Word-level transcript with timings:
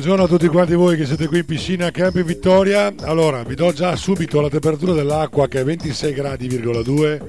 Buongiorno 0.00 0.24
a 0.24 0.28
tutti 0.28 0.48
quanti 0.48 0.72
voi 0.72 0.96
che 0.96 1.04
siete 1.04 1.26
qui 1.26 1.40
in 1.40 1.44
piscina 1.44 1.90
Campi 1.90 2.22
Vittoria. 2.22 2.90
Allora, 3.02 3.42
vi 3.42 3.54
do 3.54 3.70
già 3.70 3.94
subito 3.96 4.40
la 4.40 4.48
temperatura 4.48 4.94
dell'acqua 4.94 5.46
che 5.46 5.60
è 5.60 5.64
26 5.64 6.14
gradi,2. 6.14 7.20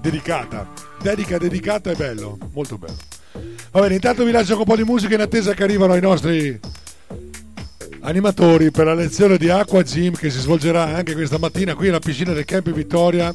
Dedicata. 0.00 0.68
Dedica 1.00 1.38
dedicata 1.38 1.90
è 1.90 1.94
bello, 1.94 2.36
molto 2.52 2.76
bello. 2.76 2.98
Va 3.70 3.80
bene, 3.80 3.94
intanto 3.94 4.24
vi 4.24 4.30
lascio 4.30 4.58
un 4.58 4.64
po' 4.64 4.76
di 4.76 4.84
musica 4.84 5.14
in 5.14 5.22
attesa 5.22 5.54
che 5.54 5.62
arrivano 5.62 5.96
i 5.96 6.00
nostri 6.00 6.60
animatori 8.00 8.70
per 8.70 8.84
la 8.86 8.94
lezione 8.94 9.38
di 9.38 9.48
Aqua 9.48 9.82
Gym 9.82 10.14
che 10.14 10.28
si 10.28 10.40
svolgerà 10.40 10.94
anche 10.94 11.14
questa 11.14 11.38
mattina 11.38 11.74
qui 11.74 11.88
alla 11.88 12.00
piscina 12.00 12.32
del 12.32 12.44
Camp 12.44 12.70
Vittoria 12.70 13.34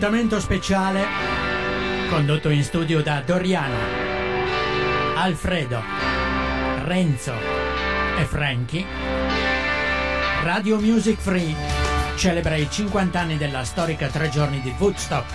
appuntamento 0.00 0.40
speciale 0.40 1.04
condotto 2.08 2.48
in 2.48 2.64
studio 2.64 3.02
da 3.02 3.20
Doriano, 3.20 3.76
Alfredo, 5.14 5.82
Renzo 6.84 7.34
e 8.18 8.24
Frankie. 8.24 8.86
Radio 10.42 10.80
Music 10.80 11.20
Free 11.20 11.54
celebra 12.16 12.56
i 12.56 12.66
50 12.70 13.20
anni 13.20 13.36
della 13.36 13.62
storica 13.62 14.06
tre 14.06 14.30
giorni 14.30 14.62
di 14.62 14.72
Woodstock. 14.78 15.34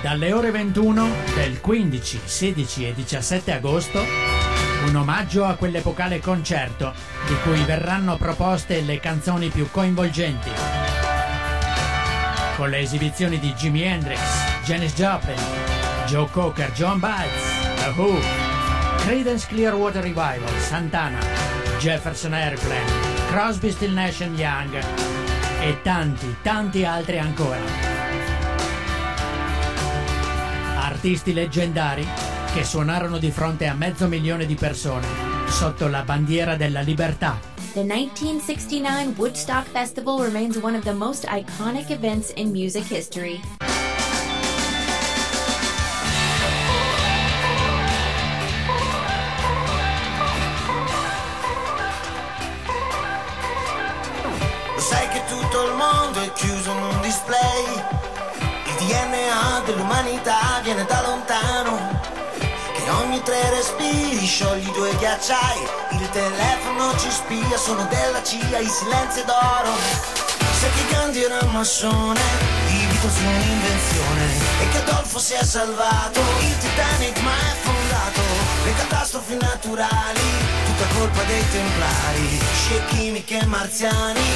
Dalle 0.00 0.32
ore 0.32 0.52
21 0.52 1.08
del 1.34 1.60
15, 1.60 2.20
16 2.24 2.86
e 2.86 2.94
17 2.94 3.52
agosto 3.52 4.38
un 4.86 4.94
omaggio 4.94 5.44
a 5.44 5.54
quell'epocale 5.54 6.20
concerto 6.20 6.94
di 7.28 7.36
cui 7.42 7.62
verranno 7.64 8.16
proposte 8.16 8.80
le 8.80 8.98
canzoni 9.00 9.50
più 9.50 9.70
coinvolgenti. 9.70 10.50
Con 12.56 12.70
le 12.70 12.78
esibizioni 12.78 13.38
di 13.38 13.52
Jimi 13.52 13.82
Hendrix, 13.82 14.18
Janis 14.64 14.94
Joplin, 14.94 15.38
Joe 16.06 16.26
Cocker, 16.30 16.72
John 16.72 16.98
Bites, 16.98 17.82
The 17.82 17.92
Who, 18.00 18.18
Creedence 19.00 19.46
Clearwater 19.46 20.02
Revival, 20.02 20.58
Santana, 20.58 21.18
Jefferson 21.78 22.32
Airplane, 22.32 22.90
Crosby, 23.28 23.70
Still 23.72 23.92
Nash 23.92 24.20
Young 24.20 24.82
e 25.60 25.82
tanti, 25.82 26.34
tanti 26.40 26.86
altri 26.86 27.18
ancora. 27.18 27.60
Artisti 30.76 31.34
leggendari 31.34 32.08
che 32.54 32.64
suonarono 32.64 33.18
di 33.18 33.30
fronte 33.30 33.66
a 33.66 33.74
mezzo 33.74 34.08
milione 34.08 34.46
di 34.46 34.54
persone 34.54 35.27
sotto 35.58 35.88
la 35.88 36.04
bandiera 36.04 36.54
della 36.54 36.82
libertà. 36.82 37.36
The 37.72 37.82
1969 37.82 39.14
Woodstock 39.16 39.66
Festival 39.66 40.20
remains 40.20 40.56
one 40.56 40.76
of 40.76 40.84
the 40.84 40.92
most 40.92 41.24
iconic 41.24 41.90
events 41.90 42.30
in 42.36 42.52
music 42.52 42.84
history. 42.84 43.40
Ghiacciai 65.18 66.00
Il 66.00 66.08
telefono 66.10 66.96
ci 66.96 67.10
spia, 67.10 67.58
sono 67.58 67.84
della 67.86 68.22
CIA, 68.22 68.58
i 68.58 68.68
silenzi 68.68 69.24
d'oro. 69.24 69.74
Sai 70.58 70.70
che 70.70 70.92
Gandhi 70.92 71.22
era 71.22 71.38
un 71.42 71.52
massone, 71.52 72.20
i 72.68 72.86
Beatles 72.86 73.18
un'invenzione 73.18 74.26
E 74.60 74.68
che 74.70 74.78
Adolfo 74.78 75.18
si 75.20 75.34
è 75.34 75.44
salvato, 75.44 76.20
il 76.40 76.58
Titanic 76.58 77.20
mai 77.20 77.50
affondato 77.52 78.20
Le 78.64 78.74
catastrofi 78.74 79.36
naturali, 79.36 80.20
tutta 80.64 80.98
colpa 80.98 81.22
dei 81.24 81.48
templari 81.50 82.40
Scie 82.54 82.84
chimiche 82.86 83.44
marziani, 83.46 84.28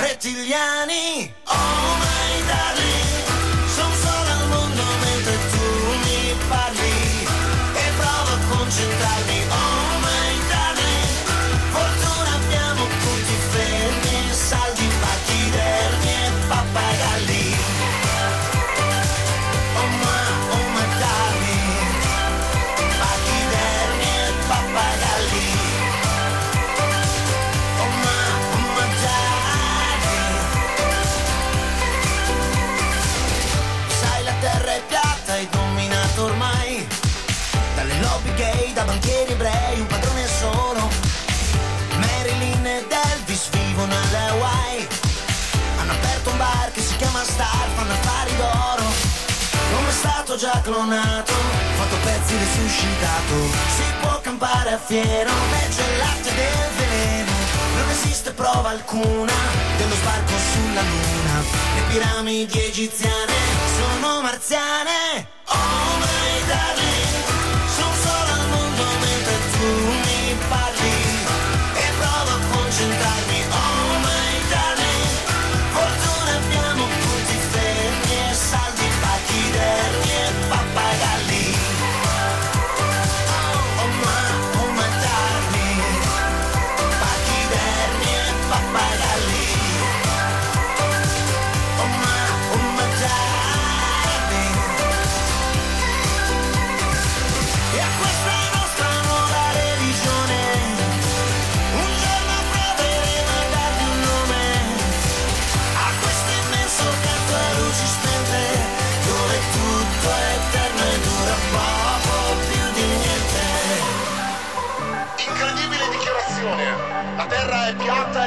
rettiliani. 0.00 1.32
Oh 1.46 1.96
my 2.00 2.46
darling, 2.46 3.19
già 50.40 50.58
clonato, 50.62 51.34
fatto 51.76 51.96
pezzi 52.02 52.34
risuscitato 52.34 53.34
Si 53.76 53.82
può 54.00 54.20
campare 54.22 54.72
a 54.72 54.78
fiero, 54.78 55.30
peggio 55.50 55.82
il 55.82 56.34
del 56.34 56.70
veleno 56.78 57.30
Non 57.76 57.90
esiste 57.90 58.32
prova 58.32 58.70
alcuna 58.70 59.32
dello 59.76 59.94
sbarco 59.94 60.32
sulla 60.52 60.80
luna. 60.80 61.44
Le 61.74 61.82
piramidi 61.92 62.58
egiziane 62.58 63.34
sono 63.76 64.22
marziane. 64.22 65.28
Oh 65.44 65.98
my 65.98 66.46
darling 66.46 67.00
tu 69.60 69.66
mi 69.66 70.36
parli 70.48 70.89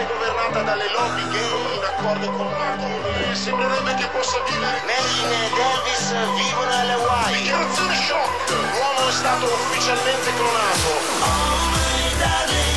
è 0.04 0.06
e 0.06 0.08
governata 0.08 0.62
dalle 0.64 0.90
lobby 0.92 1.30
gay 1.30 1.76
in 1.76 1.84
accordo 1.84 2.30
con 2.32 2.48
Marco 2.48 3.32
e 3.32 3.36
sembrerebbe 3.36 3.96
che 3.96 4.08
possa 4.08 4.38
vivere. 4.50 4.82
Marilyn 4.86 5.32
ed 5.32 5.58
Elvis 5.58 6.10
vivono 6.36 6.72
alle 6.72 6.94
Hawaii 6.94 7.42
Dichiarazione 7.42 7.96
shock! 7.96 8.50
L'uomo 8.50 9.08
è 9.08 9.12
stato 9.12 9.46
ufficialmente 9.46 10.34
clonato. 10.34 10.90
Oh 11.24 11.70
my 11.72 12.18
darling 12.20 12.73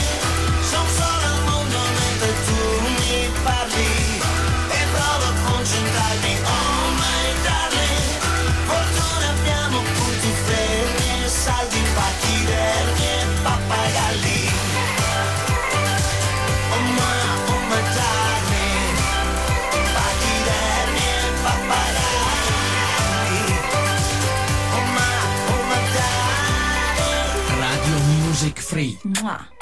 Music 29.07 29.56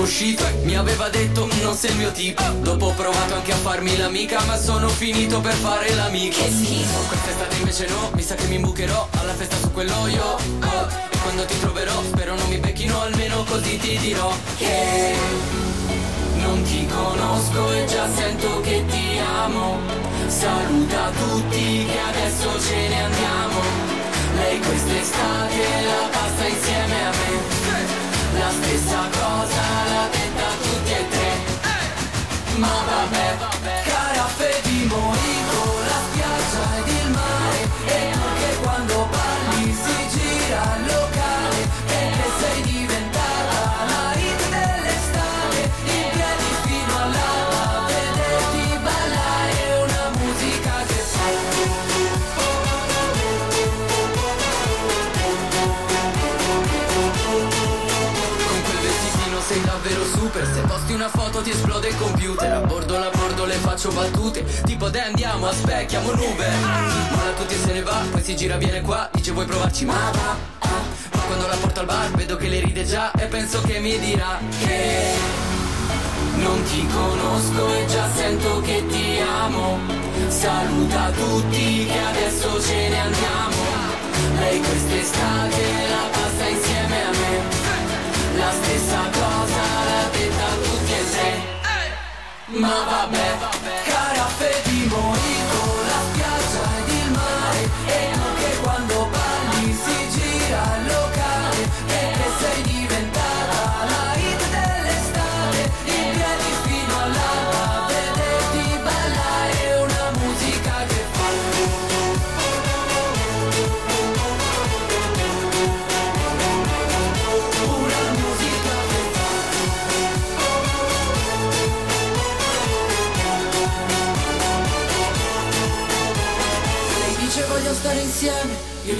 sono 0.00 0.02
uscito 0.02 0.44
mi 0.62 0.76
aveva 0.76 1.08
detto 1.08 1.46
non 1.62 1.76
sei 1.76 1.90
il 1.90 1.96
mio 1.96 2.12
tipo 2.12 2.42
Dopo 2.60 2.86
ho 2.86 2.94
provato 2.94 3.34
anche 3.34 3.52
a 3.52 3.56
farmi 3.56 3.96
l'amica 3.98 4.42
ma 4.46 4.56
sono 4.56 4.88
finito 4.88 5.40
per 5.40 5.52
fare 5.52 5.94
l'amico 5.94 6.36
Che 6.36 6.50
schifo. 6.50 6.98
Quest'estate 7.08 7.56
invece 7.56 7.86
no, 7.88 8.10
mi 8.14 8.22
sa 8.22 8.34
che 8.34 8.46
mi 8.46 8.54
imbucherò 8.54 9.08
alla 9.20 9.34
festa 9.34 9.56
su 9.56 9.70
quell'oio 9.72 10.22
oh, 10.22 10.88
E 11.10 11.16
quando 11.22 11.44
ti 11.44 11.58
troverò 11.58 12.02
spero 12.02 12.34
non 12.34 12.48
mi 12.48 12.56
becchino 12.58 13.00
almeno 13.00 13.44
così 13.44 13.76
ti 13.76 13.98
dirò 13.98 14.32
Che 14.56 15.58
non 16.42 16.62
ti 16.62 16.86
conosco 16.86 17.70
e 17.72 17.84
già 17.84 18.08
sento 18.14 18.60
che 18.62 18.82
ti 18.88 19.18
amo. 19.18 19.78
Saluta 20.26 21.10
tutti 21.10 21.84
che 21.84 21.98
adesso 21.98 22.58
ce 22.58 22.88
ne 22.88 23.02
andiamo. 23.02 23.60
Lei 24.36 24.58
quest'estate 24.58 25.82
la 25.84 26.08
passa 26.10 26.46
insieme 26.46 27.06
a 27.06 27.10
me 27.10 27.59
la 28.40 28.50
stessa 28.50 29.00
cosa, 29.18 29.62
l'ha 29.90 30.08
detta 30.10 30.48
tutti 30.62 30.92
e 30.92 31.08
tre. 31.10 31.30
Ma 32.56 32.74
vabbè, 32.88 33.36
vabbè, 33.38 33.82
cara 33.84 34.24
fede 34.36 34.60
di 34.62 34.84
morire. 34.86 35.39
super. 60.10 60.46
Se 60.46 60.60
posti 60.62 60.92
una 60.92 61.08
foto 61.08 61.40
ti 61.40 61.50
esplode 61.50 61.88
il 61.88 61.96
computer. 61.96 62.52
A 62.52 62.60
bordo 62.60 62.98
la 62.98 63.10
bordo 63.10 63.44
le 63.44 63.54
faccio 63.54 63.90
battute. 63.90 64.44
Tipo 64.64 64.88
dai 64.88 65.06
andiamo 65.06 65.46
a 65.46 65.52
specchiamo 65.52 66.12
nube 66.12 66.48
Mola 67.10 67.32
tutti 67.36 67.54
e 67.54 67.58
se 67.58 67.72
ne 67.72 67.82
va 67.82 68.02
Poi 68.10 68.22
si 68.22 68.36
gira 68.36 68.56
viene 68.56 68.80
qua 68.80 69.08
Dice 69.12 69.32
vuoi 69.32 69.46
provarci? 69.46 69.84
Ma 69.84 70.10
va 70.12 70.36
ah. 70.58 70.68
Ma 71.12 71.20
quando 71.22 71.46
la 71.46 71.56
porto 71.56 71.80
al 71.80 71.86
bar 71.86 72.10
vedo 72.12 72.36
che 72.36 72.48
le 72.48 72.60
ride 72.60 72.84
già 72.84 73.10
E 73.12 73.26
penso 73.26 73.60
che 73.62 73.78
mi 73.78 73.98
dirà 73.98 74.38
che 74.64 75.14
Non 76.36 76.62
ti 76.64 76.86
conosco 76.86 77.74
e 77.74 77.86
già 77.86 78.08
sento 78.14 78.60
che 78.60 78.84
ti 78.88 79.18
amo. 79.20 79.78
Saluta 80.28 81.10
tutti 81.10 81.86
che 81.86 81.98
adesso 81.98 82.60
ce 82.62 82.88
ne 82.88 83.00
andiamo. 83.00 83.56
Lei 84.38 84.58
quest'estate 84.60 85.62
la 85.88 86.08
passa 86.10 86.48
insieme 86.48 87.04
a 87.04 87.10
me. 87.10 88.38
La 88.38 88.52
stessa 88.52 88.98
cosa 89.12 89.29
sé, 91.10 91.42
ma 92.46 92.84
vabbè, 92.84 93.36
vabbè, 93.40 93.82
caraffè 93.84 94.62
di 94.64 94.70
Fedimoni. 94.70 95.29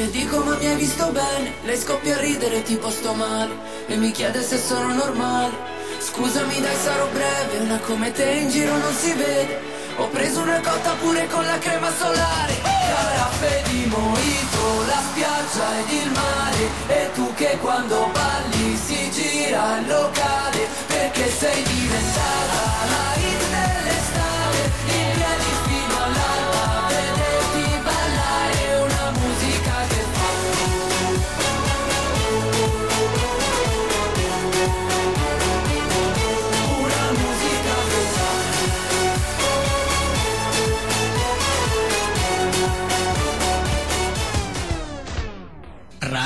le 0.01 0.11
dico 0.11 0.39
ma 0.39 0.57
mi 0.57 0.67
hai 0.67 0.77
visto 0.77 1.11
bene? 1.11 1.53
Lei 1.63 1.77
scoppia 1.77 2.17
a 2.17 2.21
ridere 2.21 2.63
tipo 2.63 2.89
sto 2.89 3.13
male. 3.13 3.53
E 3.87 3.97
mi 3.97 4.11
chiede 4.13 4.41
se 4.43 4.57
sono 4.57 4.95
normale 4.95 5.53
Scusami 5.99 6.61
dai 6.61 6.77
sarò 6.83 7.07
breve 7.09 7.59
Una 7.59 7.79
come 7.81 8.11
te 8.13 8.31
in 8.31 8.49
giro 8.49 8.77
non 8.79 8.95
si 8.95 9.13
vede. 9.13 9.79
Ho 9.97 10.09
preso 10.09 10.41
una 10.41 10.61
cotta 10.61 10.93
pure 11.03 11.27
con 11.27 11.45
la 11.45 11.59
crema 11.59 11.91
solare. 11.93 12.55
Caraffè 12.63 13.63
di 13.69 13.85
Moito, 13.87 14.87
la 14.87 15.01
spiaggia 15.11 15.67
ed 15.81 15.91
il 16.03 16.11
mare. 16.13 16.65
E 16.87 17.11
tu 17.13 17.35
che 17.35 17.59
quando 17.61 18.09
balli 18.13 18.77
si 18.77 19.11
gira 19.11 19.79
il 19.81 19.87
locale 19.87 20.67
Perché 20.87 21.31
sei 21.31 21.63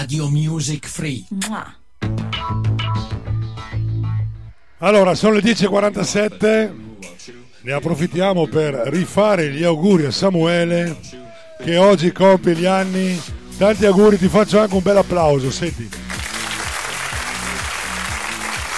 Radio 0.04 0.28
Music 0.28 0.86
Free. 0.86 1.24
Mua. 1.30 1.74
Allora, 4.80 5.14
sono 5.14 5.36
le 5.36 5.40
10.47, 5.40 6.72
ne 7.62 7.72
approfittiamo 7.72 8.46
per 8.46 8.74
rifare 8.88 9.50
gli 9.50 9.64
auguri 9.64 10.04
a 10.04 10.10
Samuele 10.10 10.98
che 11.58 11.78
oggi 11.78 12.12
compie 12.12 12.54
gli 12.54 12.66
anni. 12.66 13.18
Tanti 13.56 13.86
auguri, 13.86 14.18
ti 14.18 14.28
faccio 14.28 14.60
anche 14.60 14.74
un 14.74 14.82
bel 14.82 14.98
applauso, 14.98 15.50
senti. 15.50 15.88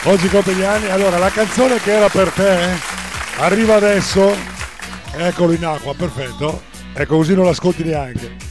Oggi 0.05 0.29
compie 0.29 0.55
gli 0.55 0.63
anni, 0.63 0.91
allora 0.91 1.19
la 1.19 1.31
canzone 1.31 1.81
che 1.81 1.93
era 1.93 2.09
per 2.09 2.31
te 2.31 2.71
eh, 2.71 2.77
arriva 3.39 3.75
adesso, 3.75 4.33
eccolo 5.11 5.55
in 5.55 5.65
acqua, 5.65 5.93
perfetto, 5.93 6.63
ecco 6.95 7.17
così 7.17 7.35
non 7.35 7.47
l'ascolti 7.47 7.83
neanche. 7.83 8.46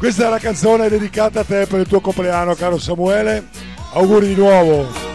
Questa 0.00 0.28
è 0.28 0.30
la 0.30 0.38
canzone 0.38 0.88
dedicata 0.88 1.40
a 1.40 1.44
te 1.44 1.66
per 1.66 1.80
il 1.80 1.86
tuo 1.86 2.00
compleanno, 2.00 2.54
caro 2.54 2.78
Samuele, 2.78 3.48
auguri 3.92 4.28
di 4.28 4.34
nuovo. 4.34 5.09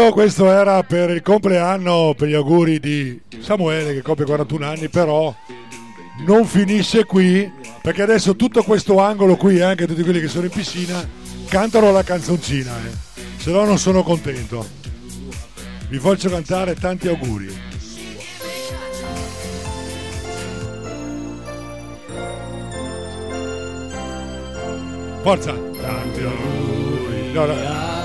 Quando, 0.00 0.12
questo 0.12 0.50
era 0.50 0.82
per 0.82 1.10
il 1.10 1.22
compleanno, 1.22 2.14
per 2.16 2.28
gli 2.28 2.34
auguri 2.34 2.80
di 2.80 3.20
Samuele 3.40 3.92
che 3.92 4.02
compie 4.02 4.24
41 4.24 4.66
anni, 4.66 4.88
però 4.88 5.34
non 6.26 6.46
finisce 6.46 7.04
qui, 7.04 7.50
perché 7.82 8.02
adesso 8.02 8.34
tutto 8.34 8.62
questo 8.62 8.98
angolo 9.00 9.36
qui, 9.36 9.58
e 9.58 9.62
anche 9.62 9.86
tutti 9.86 10.02
quelli 10.02 10.20
che 10.20 10.28
sono 10.28 10.46
in 10.46 10.50
piscina, 10.50 11.06
cantano 11.48 11.92
la 11.92 12.02
canzoncina, 12.02 12.72
eh. 12.78 13.20
se 13.36 13.50
no 13.50 13.64
non 13.64 13.78
sono 13.78 14.02
contento. 14.02 14.66
Vi 15.88 15.98
faccio 15.98 16.30
cantare 16.30 16.74
tanti 16.74 17.08
auguri. 17.08 17.68
Forza! 25.22 25.52
Tanti 25.52 26.22
auguri 26.22 27.32
no, 27.32 27.46
no. 27.46 27.99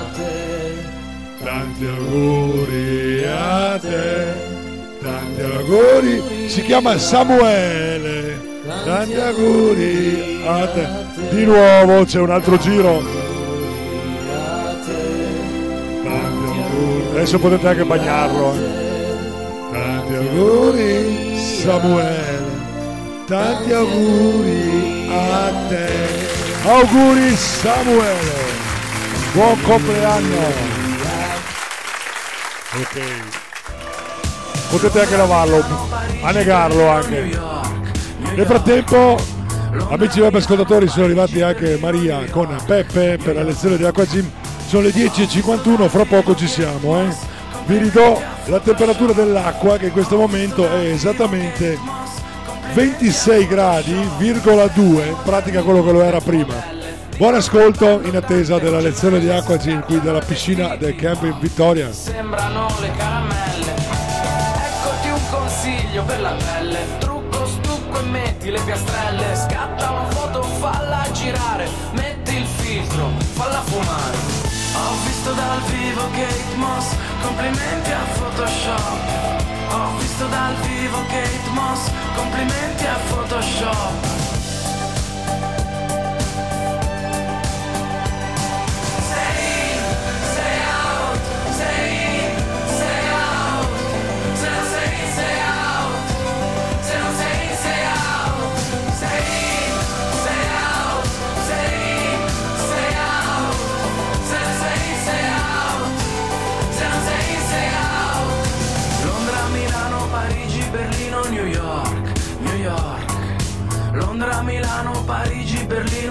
Tanti 1.56 1.86
auguri 1.86 3.24
a 3.24 3.78
te, 3.80 4.34
tanti 5.02 5.40
auguri. 5.40 6.48
Si 6.50 6.62
chiama 6.62 6.98
Samuele. 6.98 8.38
Tanti 8.84 9.14
auguri 9.14 10.42
a 10.46 10.66
te. 10.68 10.86
Di 11.30 11.44
nuovo 11.46 12.04
c'è 12.04 12.20
un 12.20 12.30
altro 12.30 12.58
giro. 12.58 13.02
Tanti 16.04 16.46
auguri. 16.46 17.08
Adesso 17.12 17.38
potete 17.38 17.68
anche 17.68 17.84
bagnarlo. 17.84 18.52
eh. 18.52 18.58
Tanti 19.72 20.14
auguri 20.14 21.38
Samuele. 21.62 22.44
Tanti 23.26 23.72
auguri 23.72 25.08
a 25.10 25.52
te. 25.70 25.88
Auguri 26.64 27.34
Samuele. 27.34 28.44
Buon 29.32 29.58
compleanno. 29.62 30.75
Ok. 32.78 33.00
Potete 34.70 35.00
anche 35.00 35.16
lavarlo, 35.16 35.64
annegarlo 36.20 36.88
anche. 36.88 37.38
Nel 38.34 38.44
frattempo, 38.44 39.16
amici 39.88 40.20
web 40.20 40.34
ascoltatori, 40.34 40.86
sono 40.86 41.06
arrivati 41.06 41.40
anche 41.40 41.78
Maria 41.80 42.22
con 42.30 42.54
Peppe 42.66 43.18
per 43.22 43.36
la 43.36 43.44
lezione 43.44 43.78
di 43.78 43.84
Acqua 43.84 44.04
Gym. 44.04 44.30
Sono 44.66 44.82
le 44.82 44.90
10.51, 44.90 45.88
fra 45.88 46.04
poco 46.04 46.34
ci 46.34 46.46
siamo. 46.46 47.00
Eh. 47.00 47.08
Vi 47.64 47.78
ridò 47.78 48.20
la 48.46 48.60
temperatura 48.60 49.12
dell'acqua 49.12 49.78
che 49.78 49.86
in 49.86 49.92
questo 49.92 50.16
momento 50.16 50.68
è 50.68 50.90
esattamente 50.90 51.78
26 52.74 53.46
gradi, 53.46 53.96
virgola 54.18 54.66
2, 54.66 55.06
in 55.06 55.16
pratica 55.24 55.62
quello 55.62 55.82
che 55.82 55.92
lo 55.92 56.02
era 56.02 56.20
prima. 56.20 56.75
Buon 57.16 57.34
ascolto 57.34 58.02
in 58.02 58.14
attesa 58.14 58.58
della 58.58 58.78
lezione 58.78 59.18
di 59.20 59.30
acqua 59.30 59.56
gym 59.56 59.82
qui 59.84 59.98
della 60.02 60.20
piscina 60.20 60.76
del 60.76 60.94
camp 60.96 61.22
in 61.22 61.38
Vittoria. 61.40 61.90
Sembrano 61.90 62.68
le 62.78 62.90
caramelle. 62.94 63.72
Eccoti 63.72 65.08
un 65.08 65.20
consiglio 65.30 66.02
per 66.04 66.20
la 66.20 66.34
pelle. 66.36 66.78
Trucco, 66.98 67.46
stucco 67.46 68.00
e 68.00 68.02
metti 68.02 68.50
le 68.50 68.60
piastrelle. 68.60 69.34
Scatta 69.34 69.90
una 69.92 70.10
foto, 70.10 70.42
falla 70.42 71.06
girare. 71.12 71.66
Metti 71.92 72.36
il 72.36 72.44
filtro, 72.44 73.10
falla 73.32 73.62
fumare. 73.62 74.16
Ho 74.74 75.04
visto 75.06 75.32
dal 75.32 75.60
vivo 75.70 76.02
Kate 76.10 76.56
Moss, 76.56 76.94
complimenti 77.22 77.92
a 77.92 78.04
Photoshop. 78.12 79.72
Ho 79.72 79.96
visto 79.96 80.26
dal 80.26 80.54
vivo 80.66 80.98
Kate 81.08 81.50
Moss, 81.52 81.90
complimenti 82.14 82.84
a 82.84 82.98
Photoshop. 83.08 84.25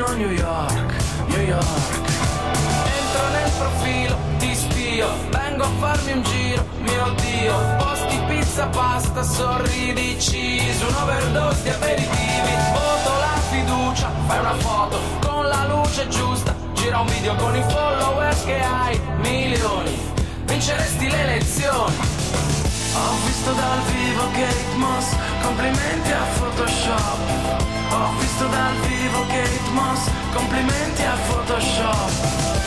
Berlino, 0.06 0.14
New 0.14 0.32
York, 0.32 0.94
New 1.28 1.42
York. 1.42 1.66
Entro 2.86 3.28
nel 3.32 3.52
profilo, 3.58 4.18
ti 4.38 4.56
spio, 4.56 5.08
vengo 5.30 5.64
a 5.64 5.70
farmi 5.80 6.12
un 6.12 6.24
giro, 6.24 6.66
mio 6.80 7.14
Dio. 7.16 7.56
Posti 7.78 8.20
pizza, 8.28 8.68
pasta, 8.68 9.24
sorridi, 9.24 10.16
cheese, 10.18 10.84
un'overdose 10.86 11.64
di 11.64 11.70
aperitivi. 11.70 12.54
Voto 12.72 13.20
la 13.20 13.40
fiducia, 13.50 14.12
fai 14.28 14.40
una 14.40 14.56
foto 14.56 15.00
con 15.26 15.48
la 15.48 15.66
luce 15.68 16.08
giusta. 16.08 16.56
Gira 16.74 17.00
un 17.00 17.08
video 17.08 17.36
con 17.36 17.56
i 17.56 17.64
followers 17.70 18.44
che 18.46 18.62
hai, 18.62 19.00
milioni. 19.22 20.14
Vinceresti 20.46 21.10
le 21.10 21.22
elezioni. 21.24 21.96
Ho 22.96 23.26
visto 23.26 23.52
dal 23.52 23.80
vivo 23.92 24.24
Kate 24.32 24.76
Moss, 24.78 25.16
complimenti 25.46 26.12
a 26.12 26.26
Photoshop. 26.38 27.20
Ho 27.92 28.18
visto 28.20 28.48
dal 28.48 28.76
vivo 28.88 29.26
Kate 29.28 29.70
Moss, 29.74 30.10
complimenti 30.34 31.04
a 31.04 31.16
Photoshop. 31.28 32.65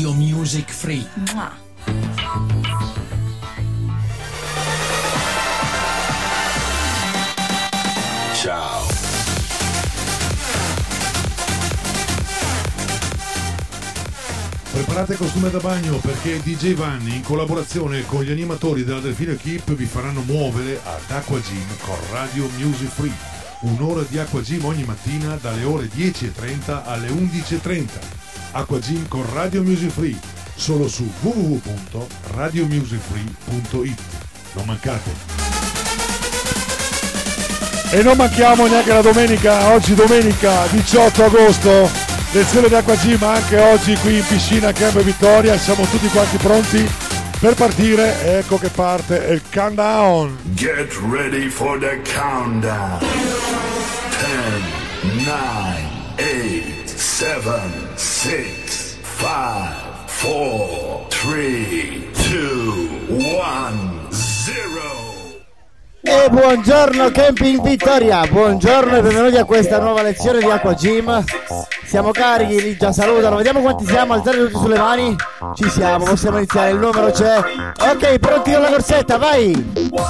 Radio 0.00 0.14
Music 0.14 0.72
Free. 0.72 1.06
Mwah. 1.34 1.52
Ciao. 8.32 8.86
Preparate 14.72 15.16
costume 15.16 15.50
da 15.50 15.58
bagno 15.58 15.96
perché 15.98 16.40
DJ 16.42 16.72
Vanni 16.72 17.16
in 17.16 17.22
collaborazione 17.22 18.06
con 18.06 18.22
gli 18.22 18.30
animatori 18.30 18.84
della 18.84 19.00
Delfino 19.00 19.32
Equip 19.32 19.74
vi 19.74 19.84
faranno 19.84 20.22
muovere 20.22 20.80
ad 20.82 21.10
Aqua 21.10 21.38
Gym 21.40 21.76
con 21.82 21.98
Radio 22.10 22.48
Music 22.56 22.88
Free. 22.88 23.12
Un'ora 23.60 24.02
di 24.08 24.18
Aqua 24.18 24.40
Gym 24.40 24.64
ogni 24.64 24.84
mattina 24.84 25.36
dalle 25.36 25.64
ore 25.64 25.90
10.30 25.94 26.84
alle 26.86 27.08
11.30. 27.08 28.19
Aqua 28.52 28.78
Gym 28.78 29.08
con 29.08 29.24
Radio 29.32 29.62
Music 29.62 29.90
Free 29.90 30.18
solo 30.54 30.88
su 30.88 31.10
www.radiomusicfree.it. 31.20 34.00
Non 34.52 34.66
mancate! 34.66 35.10
E 37.92 38.02
non 38.02 38.16
manchiamo 38.16 38.66
neanche 38.66 38.92
la 38.92 39.00
domenica, 39.00 39.72
oggi 39.72 39.94
domenica 39.94 40.66
18 40.68 41.24
agosto, 41.24 41.90
lezione 42.32 42.68
di 42.68 42.74
acqua 42.74 42.94
Gym 42.94 43.22
anche 43.22 43.58
oggi 43.58 43.96
qui 43.96 44.18
in 44.18 44.26
piscina 44.26 44.70
Campo 44.72 45.02
Vittoria, 45.02 45.58
siamo 45.58 45.84
tutti 45.86 46.08
quanti 46.08 46.36
pronti 46.36 46.86
per 47.40 47.54
partire, 47.54 48.38
ecco 48.38 48.58
che 48.58 48.68
parte 48.68 49.16
il 49.30 49.42
countdown. 49.52 50.36
Get 50.54 50.94
ready 51.10 51.48
for 51.48 51.78
the 51.78 52.00
countdown. 52.04 53.00
10, 55.00 55.24
9, 55.24 55.89
8, 57.20 57.26
7, 57.26 57.60
6, 57.96 58.44
5, 59.02 59.40
4, 60.22 61.06
3, 61.08 62.10
2, 62.30 62.38
1, 63.08 64.06
0. 64.08 64.80
E 66.00 66.30
buongiorno 66.30 67.10
Camping 67.10 67.60
Vittoria, 67.60 68.26
buongiorno 68.26 68.96
e 68.96 69.02
benvenuti 69.02 69.36
a 69.36 69.44
questa 69.44 69.78
nuova 69.78 70.00
lezione 70.00 70.38
di 70.38 70.46
Aqua 70.46 70.72
Gym. 70.72 71.22
Siamo 71.84 72.10
carichi, 72.10 72.62
lì 72.62 72.78
già 72.78 72.90
salutano, 72.90 73.36
vediamo 73.36 73.60
quanti 73.60 73.84
siamo, 73.84 74.14
alzate 74.14 74.38
tutti 74.38 74.56
sulle 74.56 74.78
mani. 74.78 75.14
Ci 75.56 75.68
siamo, 75.68 76.06
possiamo 76.06 76.38
iniziare, 76.38 76.70
il 76.70 76.78
numero 76.78 77.10
c'è. 77.10 77.36
Ok, 77.36 78.18
pronti 78.18 78.50
con 78.50 78.62
la 78.62 78.70
corsetta, 78.70 79.18
vai! 79.18 80.08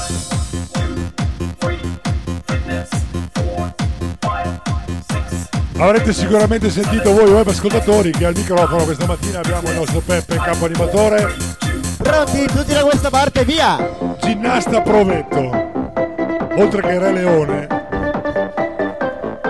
Avrete 5.80 6.12
sicuramente 6.12 6.68
sentito 6.68 7.10
voi 7.10 7.30
web 7.30 7.48
ascoltatori 7.48 8.10
che 8.10 8.26
al 8.26 8.34
microfono 8.36 8.84
questa 8.84 9.06
mattina 9.06 9.38
abbiamo 9.38 9.70
il 9.70 9.76
nostro 9.76 10.00
Peppe 10.00 10.36
capo 10.36 10.66
animatore, 10.66 11.34
Pronti 11.96 12.44
tutti 12.44 12.74
da 12.74 12.82
questa 12.82 13.08
parte, 13.08 13.46
via! 13.46 13.78
ginnasta 14.20 14.82
provetto, 14.82 15.40
oltre 16.56 16.82
che 16.82 16.98
Re 16.98 17.12
Leone. 17.14 17.66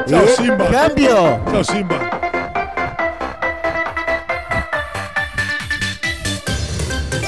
Ciao 0.07 0.23
E 0.23 0.29
Simba! 0.29 0.67
Cambio! 0.67 1.43
Ciao 1.51 1.63
Simba! 1.65 2.09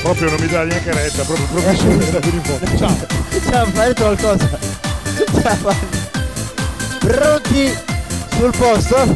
Proprio 0.00 0.30
non 0.30 0.40
mi 0.40 0.46
dà 0.46 0.62
neanche 0.62 0.92
retta, 0.92 1.24
proprio 1.24 1.46
professionista 1.46 2.20
fino 2.20 2.36
in 2.36 2.42
fondo. 2.42 2.76
Ciao! 2.76 2.96
Ciao, 3.50 3.66
fai 3.66 3.94
qualcosa. 3.96 4.48
Ciao. 5.42 5.74
Pronti 7.00 7.90
sul 8.36 8.52
posto? 8.56 9.14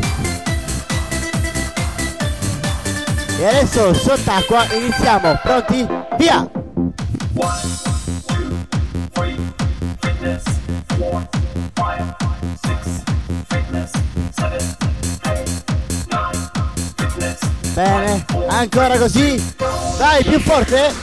E 3.39 3.47
adesso 3.47 3.93
sott'acqua 3.95 4.67
iniziamo, 4.73 5.39
pronti? 5.43 5.87
Via! 6.19 6.49
Bene, 17.75 18.25
ancora 18.49 18.97
così. 18.97 19.55
Dai, 19.99 20.25
più 20.25 20.41
forte. 20.41 20.95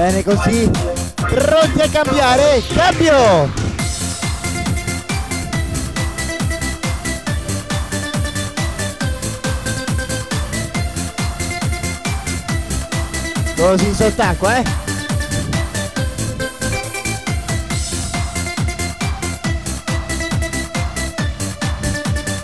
Bene 0.00 0.24
così. 0.24 0.70
Pronti 1.14 1.82
a 1.82 1.88
cambiare? 1.90 2.62
Cambio! 2.72 3.52
Così 13.54 13.92
sott'acqua, 13.92 14.56
eh? 14.56 14.62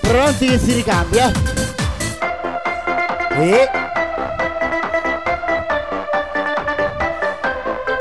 Pronti 0.03 0.47
che 0.47 0.59
si 0.59 0.73
ricambia? 0.75 1.33
E... 3.31 3.86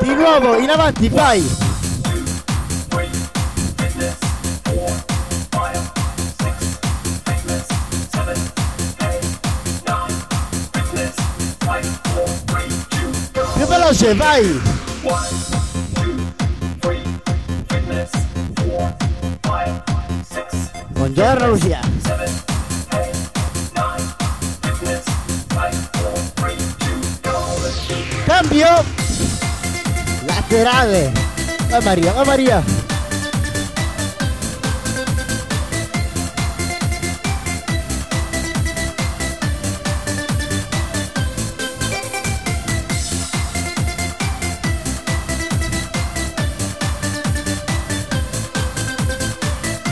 Di 0.06 0.14
nuovo, 0.14 0.56
in 0.56 0.70
avanti, 0.70 1.08
vai! 1.08 1.44
Più 13.54 13.66
veloce, 13.66 14.14
vai! 14.14 14.62
Buongiorno 20.92 21.48
Lucia! 21.48 21.80
Cambio! 28.24 28.95
Laterale! 30.56 31.12
Va 31.68 31.80
Maria, 31.82 32.12
va 32.12 32.24
Maria! 32.24 32.64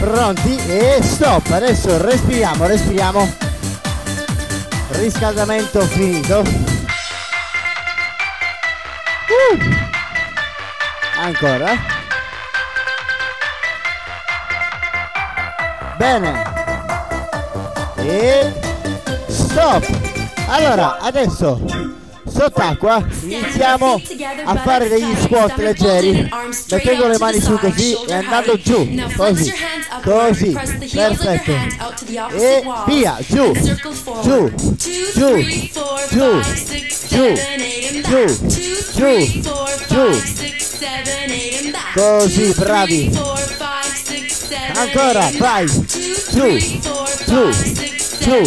Pronti 0.01 0.57
e 0.67 0.99
stop! 1.03 1.51
Adesso 1.51 2.01
respiriamo, 2.01 2.67
respiriamo. 2.67 3.31
Riscaldamento 4.93 5.83
finito. 5.83 6.84
Ancora. 11.25 11.75
Bene. 15.97 16.43
E 17.97 18.53
stop. 19.29 19.87
Allora, 20.49 20.99
adesso 20.99 21.59
sott'acqua 22.27 23.03
iniziamo 23.23 24.03
a 24.45 24.57
fare 24.57 24.89
degli 24.89 25.17
squat 25.23 25.57
leggeri. 25.57 26.29
Mettendo 26.71 27.07
le 27.07 27.17
mani 27.19 27.41
su 27.41 27.57
così 27.59 27.97
e 28.07 28.13
andando 28.13 28.59
giù. 28.59 28.87
Così. 29.17 29.53
Così. 30.03 30.59
Perfetto. 30.93 31.53
E 32.37 32.63
via. 32.87 33.17
Giù. 33.27 33.51
Giù. 34.21 34.53
Giù. 34.53 34.53
Giù. 35.15 35.41
Giù. 36.11 36.43
Giù. 37.09 38.37
Giù. 38.93 39.43
Giù 39.89 40.63
così 41.95 42.53
bravi. 42.57 43.11
ancora 44.75 45.31
vai. 45.39 45.67
Giù 45.67 46.59
giù 47.27 47.51
giù 48.19 48.41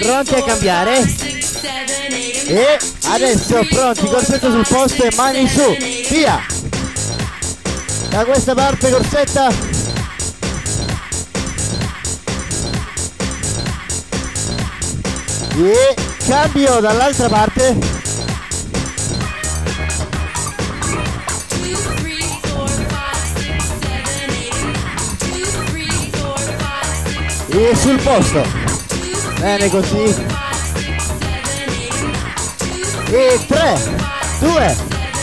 pronti 0.00 0.34
a 0.34 0.42
cambiare? 0.42 1.06
e 2.50 2.78
adesso 3.04 3.66
pronti 3.68 4.06
corsetto 4.06 4.50
sul 4.50 4.66
posto 4.66 5.02
e 5.04 5.10
mani 5.16 5.46
su. 5.48 5.76
via. 6.08 6.40
da 8.08 8.24
questa 8.24 8.54
parte 8.54 8.90
corsetta 8.90 9.67
E 15.60 15.96
cambio 16.24 16.78
dall'altra 16.78 17.28
parte. 17.28 17.76
E 27.48 27.74
sul 27.74 28.00
posto. 28.02 28.46
Bene 29.40 29.68
così. 29.68 30.14
E 33.10 33.40
3, 33.48 33.78
2, 34.38 34.76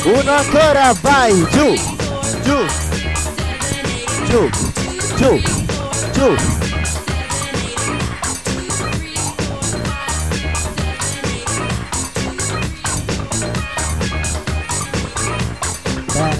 1 0.03 0.31
ancora, 0.31 0.93
vai, 0.99 1.47
giù, 1.49 1.73
giù, 2.43 2.65
giù, 4.25 4.49
giù, 5.15 5.41
giù. 6.11 6.64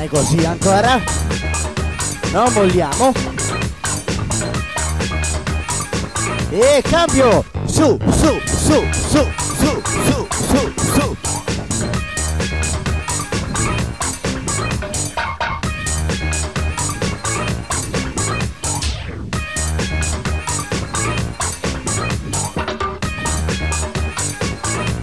Bene 0.06 0.10
così 0.10 0.46
ancora. 0.46 1.02
Non 2.32 2.52
molliamo. 2.54 3.12
E 6.52 6.84
cambio. 6.88 7.44
Su, 7.65 7.98
su, 8.12 8.39
su, 8.46 8.84
su, 8.91 9.26
su, 9.58 9.82
su, 10.04 10.28
su, 10.48 10.74
su. 10.94 11.18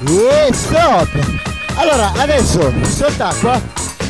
E 0.07 0.53
stop! 0.53 1.43
Allora, 1.76 2.12
adesso, 2.18 2.72
sott'acqua, 2.85 3.61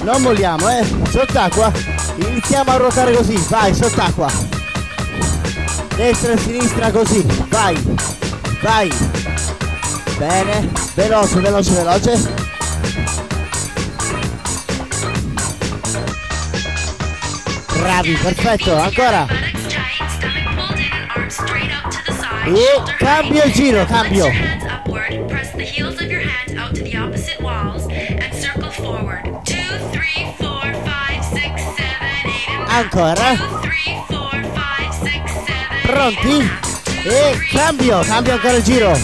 non 0.03 0.21
molliamo, 0.21 0.69
eh, 0.69 0.85
sott'acqua, 1.09 1.73
iniziamo 2.17 2.71
a 2.71 2.77
ruotare 2.77 3.15
così, 3.15 3.37
vai, 3.49 3.75
sott'acqua. 3.75 4.31
Destra 5.97 6.33
e 6.33 6.39
sinistra 6.39 6.91
così, 6.91 7.25
vai, 7.49 7.77
vai. 8.63 8.93
Bene, 10.19 10.71
veloce, 10.95 11.41
veloce, 11.41 11.71
veloce. 11.73 12.35
Bravi, 17.79 18.13
perfetto, 18.15 18.77
ancora. 18.77 19.27
E 22.45 22.83
cambio 22.99 23.45
il 23.45 23.53
giro, 23.53 23.85
cambio. 23.87 24.62
Ancora. 32.75 33.37
Pronti? 35.83 36.51
E 37.05 37.39
cambio, 37.53 38.01
cambio 38.01 38.33
ancora 38.33 38.55
il 38.55 38.63
giro. 38.63 38.99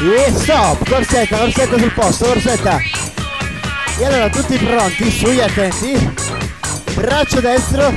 E 0.00 0.32
stop, 0.36 0.88
corsetta, 0.88 1.36
corsetta 1.36 1.76
sul 1.76 1.92
posto, 1.92 2.26
corsetta. 2.26 2.80
E 3.98 4.04
allora 4.04 4.30
tutti 4.30 4.56
pronti, 4.58 5.10
sugli 5.10 5.40
attenti. 5.40 6.14
Braccio 6.94 7.40
destro, 7.40 7.92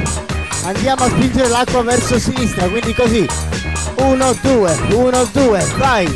andiamo 0.63 1.03
a 1.03 1.09
spingere 1.09 1.47
l'acqua 1.47 1.83
verso 1.83 2.17
sinistra, 2.17 2.67
quindi 2.67 2.95
così. 2.95 3.56
1, 3.99 4.33
2, 4.43 4.71
1, 4.93 5.25
2, 5.33 5.65
vai. 5.77 6.07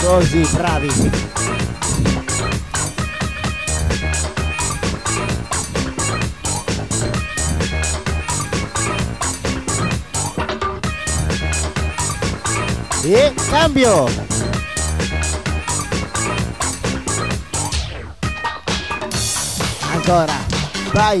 Così, 0.00 0.46
bravi. 0.52 1.10
E 13.04 13.34
cambio. 13.50 14.06
Ancora. 19.92 20.34
Vai, 20.92 21.20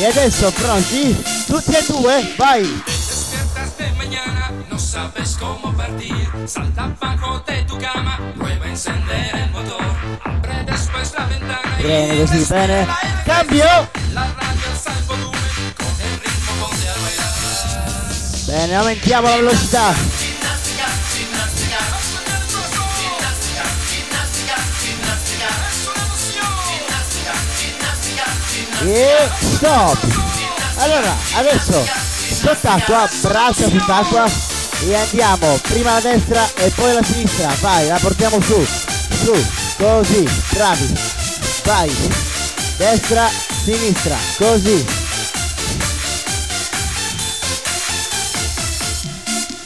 E 0.00 0.06
adesso 0.06 0.50
pronti? 0.52 1.14
Tutti 1.46 1.76
e 1.76 1.84
due, 1.86 2.34
vai! 2.38 2.82
Sabes 4.78 5.36
cómo 5.36 5.74
partir. 5.74 6.26
Salta 6.46 6.90
bajo 6.98 7.38
de 7.46 7.62
tu 7.64 7.76
cama, 7.76 8.18
prueba 8.34 8.64
a 8.64 8.68
encender 8.70 9.30
el 9.34 9.50
motor. 9.50 9.84
Abre 10.24 10.64
después 10.64 11.12
la 11.12 11.26
ventana 11.26 11.76
y 11.78 11.82
Bene 11.82 12.20
così, 12.24 12.44
bene. 12.48 12.86
Cambio! 13.26 13.66
la 14.14 14.22
radio 14.22 14.70
alza 14.72 14.92
volumen. 15.06 15.40
Con 15.76 15.94
el 16.00 16.18
ritmo 16.18 16.66
bailar. 16.66 18.46
Bene, 18.46 18.74
aumentiamo 18.76 19.28
la 19.28 19.36
velocità. 19.36 19.94
E 28.82 29.28
stop! 29.40 29.98
Allora, 30.76 31.14
adesso 31.34 31.86
sott'acqua, 32.40 33.06
braccia 33.20 33.68
sott'acqua 33.68 34.24
e 34.86 34.94
andiamo 34.94 35.58
prima 35.68 35.92
la 35.92 36.00
destra 36.00 36.48
e 36.54 36.70
poi 36.70 36.94
la 36.94 37.02
sinistra. 37.02 37.54
Vai, 37.60 37.88
la 37.88 37.98
portiamo 37.98 38.40
su, 38.40 38.66
su, 39.22 39.46
così, 39.76 40.26
bravi. 40.50 40.94
Vai, 41.64 41.94
destra, 42.78 43.28
sinistra, 43.64 44.16
così. 44.38 44.86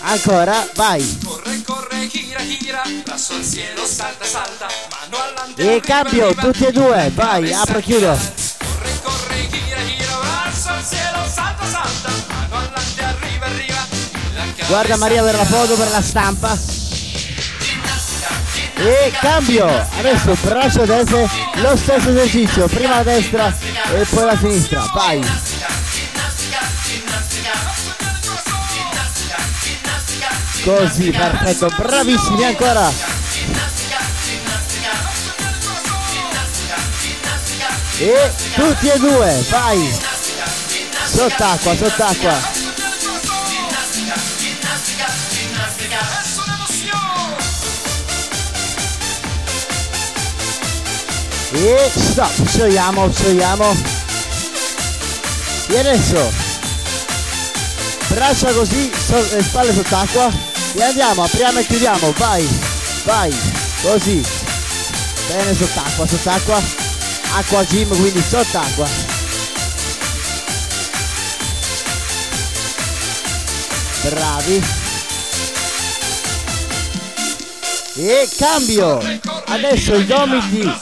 Ancora, 0.00 0.68
vai. 0.74 1.18
Corre, 1.24 1.62
corre, 1.64 2.08
gira, 2.08 2.40
gira. 2.44 2.82
Brazo 3.04 3.34
al 3.34 3.44
cielo, 3.48 3.86
salta, 3.86 4.24
salta. 4.24 4.66
Mano 4.90 5.22
adelante. 5.22 5.74
E 5.76 5.80
cambio, 5.80 6.34
tutti 6.34 6.64
e 6.64 6.72
due, 6.72 7.10
vai, 7.14 7.52
apro 7.52 7.78
e 7.78 7.82
chiudo. 7.82 8.43
Guarda 14.66 14.96
Maria 14.96 15.22
per 15.22 15.36
la 15.36 15.44
foto, 15.44 15.74
per 15.74 15.90
la 15.90 16.02
stampa. 16.02 16.58
E 18.76 19.12
cambio, 19.20 19.66
adesso 19.98 20.36
braccio 20.42 20.84
destro, 20.84 21.30
lo 21.54 21.76
stesso 21.76 22.10
esercizio, 22.10 22.66
prima 22.66 22.96
la 22.96 23.02
destra 23.02 23.56
e 23.94 24.04
poi 24.04 24.24
la 24.24 24.36
sinistra, 24.36 24.90
vai. 24.92 25.20
Così, 30.64 31.10
perfetto, 31.10 31.68
bravissimi 31.76 32.44
ancora. 32.44 32.90
E 37.98 38.32
tutti 38.54 38.88
e 38.88 38.98
due, 38.98 39.46
vai. 39.50 40.13
Sott'acqua, 41.14 41.76
sott'acqua. 41.76 42.36
E 51.52 51.90
stop, 51.94 52.48
sciogliamo, 52.48 53.12
sciogliamo. 53.12 53.76
E 55.68 55.78
adesso 55.78 56.32
braccia 58.08 58.52
così, 58.52 58.90
so- 59.06 59.36
le 59.36 59.42
spalle 59.44 59.72
sott'acqua 59.72 60.28
e 60.74 60.82
andiamo, 60.82 61.22
apriamo 61.22 61.60
e 61.60 61.66
chiudiamo, 61.66 62.12
vai, 62.16 62.48
vai, 63.04 63.32
così. 63.82 64.20
Bene 65.28 65.54
sott'acqua, 65.54 66.08
sott'acqua, 66.08 66.60
acqua 67.36 67.64
gym, 67.66 67.88
quindi 67.96 68.20
sott'acqua. 68.28 69.13
Bravi. 74.10 74.62
E 77.96 78.28
cambio! 78.36 78.98
Adesso 79.46 79.94
i 79.94 80.06
gomiti 80.06 80.72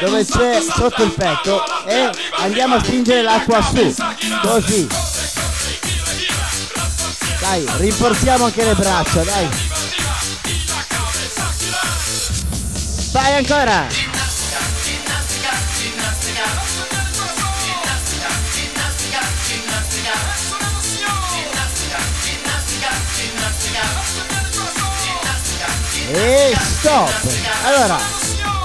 dove 0.00 0.24
c'è 0.24 0.60
sotto 0.62 1.02
il 1.02 1.10
petto 1.12 1.62
e 1.86 2.10
andiamo 2.38 2.76
a 2.76 2.82
spingere 2.82 3.22
l'acqua 3.22 3.60
su. 3.62 3.94
Così. 4.42 4.86
Dai, 7.40 7.66
rinforziamo 7.76 8.44
anche 8.44 8.64
le 8.64 8.74
braccia, 8.74 9.22
dai. 9.24 9.48
Vai 13.12 13.34
ancora! 13.34 14.09
E 26.12 26.52
stop! 26.58 27.08
Allora, 27.64 27.96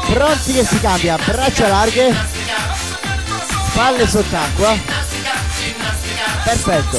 pronti 0.07 0.53
che 0.53 0.65
si 0.65 0.79
cambia, 0.79 1.15
braccia 1.23 1.67
larghe, 1.67 2.11
spalle 3.69 4.07
sott'acqua. 4.07 4.75
Perfetto. 6.43 6.97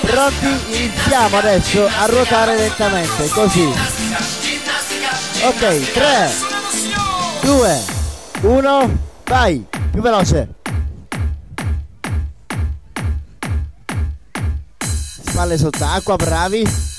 Pronti? 0.00 0.64
Iniziamo 0.68 1.36
adesso 1.36 1.86
a 1.86 2.06
ruotare 2.06 2.56
lentamente, 2.56 3.28
così. 3.28 3.70
Ok, 5.42 5.92
3, 5.92 6.30
2, 7.42 7.84
1, 8.40 8.98
vai, 9.24 9.66
più 9.90 10.00
veloce. 10.00 10.48
Spalle 15.26 15.58
sott'acqua, 15.58 16.16
bravi. 16.16 16.93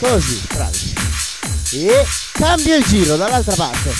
Così, 0.00 0.40
bravi. 0.54 0.94
E 1.72 2.06
cambio 2.32 2.74
il 2.74 2.84
giro 2.86 3.16
dall'altra 3.16 3.54
parte. 3.54 3.92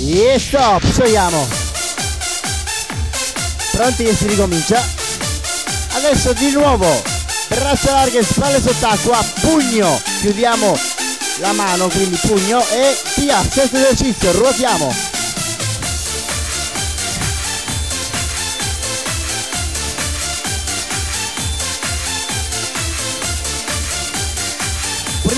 E 0.00 0.38
stop, 0.40 0.92
sciogliamo. 0.92 1.48
Pronti 3.70 4.04
che 4.04 4.16
si 4.16 4.26
ricomincia. 4.26 4.84
Adesso 5.92 6.32
di 6.32 6.50
nuovo. 6.50 7.00
Braccia 7.46 7.92
larghe, 7.92 8.24
spalle 8.24 8.60
sott'acqua, 8.60 9.24
pugno. 9.40 10.02
Chiudiamo 10.18 10.76
la 11.38 11.52
mano, 11.52 11.86
quindi 11.86 12.16
pugno 12.16 12.60
e 12.70 12.98
via, 13.18 13.40
stesso 13.48 13.76
esercizio, 13.76 14.32
ruotiamo. 14.32 15.11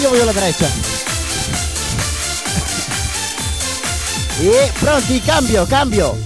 Io 0.05 0.11
voglio 0.11 0.25
la 0.25 0.33
breccia. 0.33 0.67
E 4.39 4.73
pronti, 4.79 5.21
cambio, 5.23 5.65
cambio. 5.65 6.19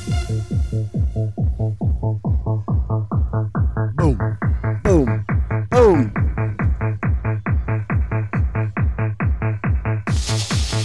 Boom, 3.95 4.39
boom, 4.83 5.25
boom. 5.69 6.13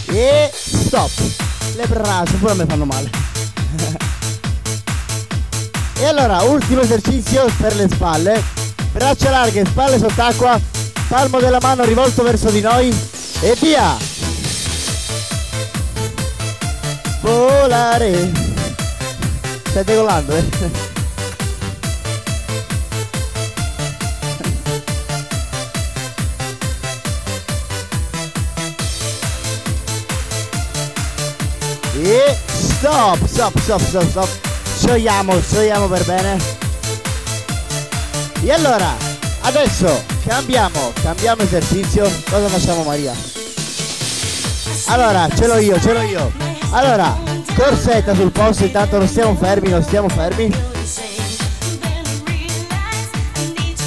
E 0.10 0.52
stop. 0.54 1.10
Le 1.76 1.88
braccia 1.88 2.36
pure 2.38 2.52
a 2.52 2.56
me 2.56 2.66
fanno 2.68 2.86
male. 2.86 3.10
e 5.98 6.06
allora, 6.06 6.44
ultimo 6.44 6.82
esercizio 6.82 7.52
per 7.58 7.76
le 7.76 7.88
spalle. 7.90 8.44
Braccia 8.92 9.32
larghe, 9.32 9.66
spalle 9.66 9.98
sott'acqua, 9.98 10.62
palmo 11.14 11.40
della 11.40 11.60
mano 11.62 11.84
rivolto 11.84 12.24
verso 12.24 12.50
di 12.50 12.60
noi 12.60 12.92
e 13.42 13.56
via! 13.60 13.96
Volare! 17.22 18.32
Stai 19.70 19.84
decollando, 19.84 20.36
eh? 20.36 20.44
E 32.02 32.38
stop, 32.48 33.24
stop, 33.28 33.60
stop, 33.60 33.82
stop, 33.82 34.10
stop. 34.10 34.30
Sciogliamo, 34.80 35.40
sciogliamo 35.40 35.88
per 35.88 36.06
bene. 36.06 36.38
E 38.42 38.52
allora, 38.52 38.96
adesso 39.42 40.13
cambiamo, 40.26 40.92
cambiamo 41.02 41.42
esercizio. 41.42 42.04
Cosa 42.30 42.48
facciamo 42.48 42.84
Maria? 42.84 43.14
Allora, 44.88 45.28
ce 45.34 45.48
l'ho 45.48 45.58
io, 45.58 45.80
ce 45.80 45.94
l'ho 45.94 46.02
io. 46.02 46.32
Allora, 46.72 47.18
corsetta 47.56 48.16
sul 48.16 48.32
posto, 48.32 48.66
intanto 48.66 48.98
non 48.98 49.08
stiamo 49.08 49.36
fermi, 49.36 49.70
non 49.70 49.84
stiamo 49.84 50.10
fermi. 50.10 50.52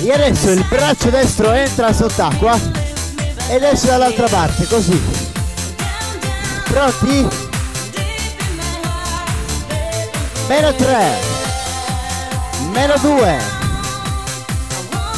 E 0.02 0.12
adesso 0.12 0.50
il 0.50 0.64
braccio 0.68 1.10
destro 1.10 1.52
entra 1.52 1.92
sott'acqua 1.92 2.56
ed 3.48 3.62
esce 3.62 3.86
dall'altra 3.86 4.28
parte, 4.28 4.66
così. 4.66 5.00
Pronti? 6.64 7.28
Meno 10.48 10.74
3. 10.74 11.34
Meno 12.70 12.94
2. 13.00 13.38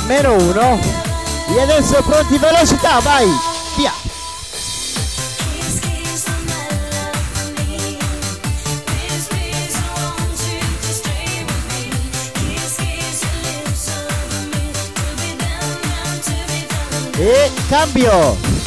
Meno 0.07 0.35
1. 0.35 0.98
E 1.51 1.61
adesso 1.61 2.03
pronti, 2.03 2.37
velocità, 2.37 3.01
vai! 3.01 3.27
Via! 3.77 3.93
E 17.19 17.51
cambio! 17.69 18.58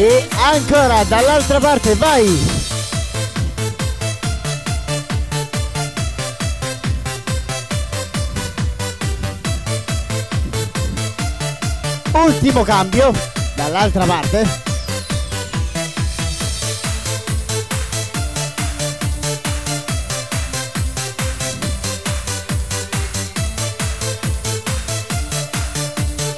E 0.00 0.28
ancora 0.36 1.02
dall'altra 1.02 1.58
parte, 1.58 1.96
vai! 1.96 2.24
Ultimo 12.12 12.62
cambio, 12.62 13.12
dall'altra 13.56 14.04
parte. 14.04 14.46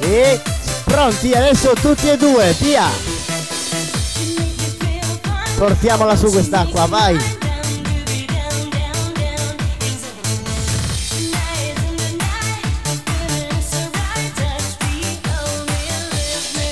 E 0.01 0.41
pronti 0.85 1.35
adesso 1.35 1.75
tutti 1.75 2.09
e 2.09 2.17
due, 2.17 2.55
via! 2.59 3.20
Portiamola 5.61 6.17
su 6.17 6.31
quest'acqua, 6.31 6.87
vai! 6.87 7.19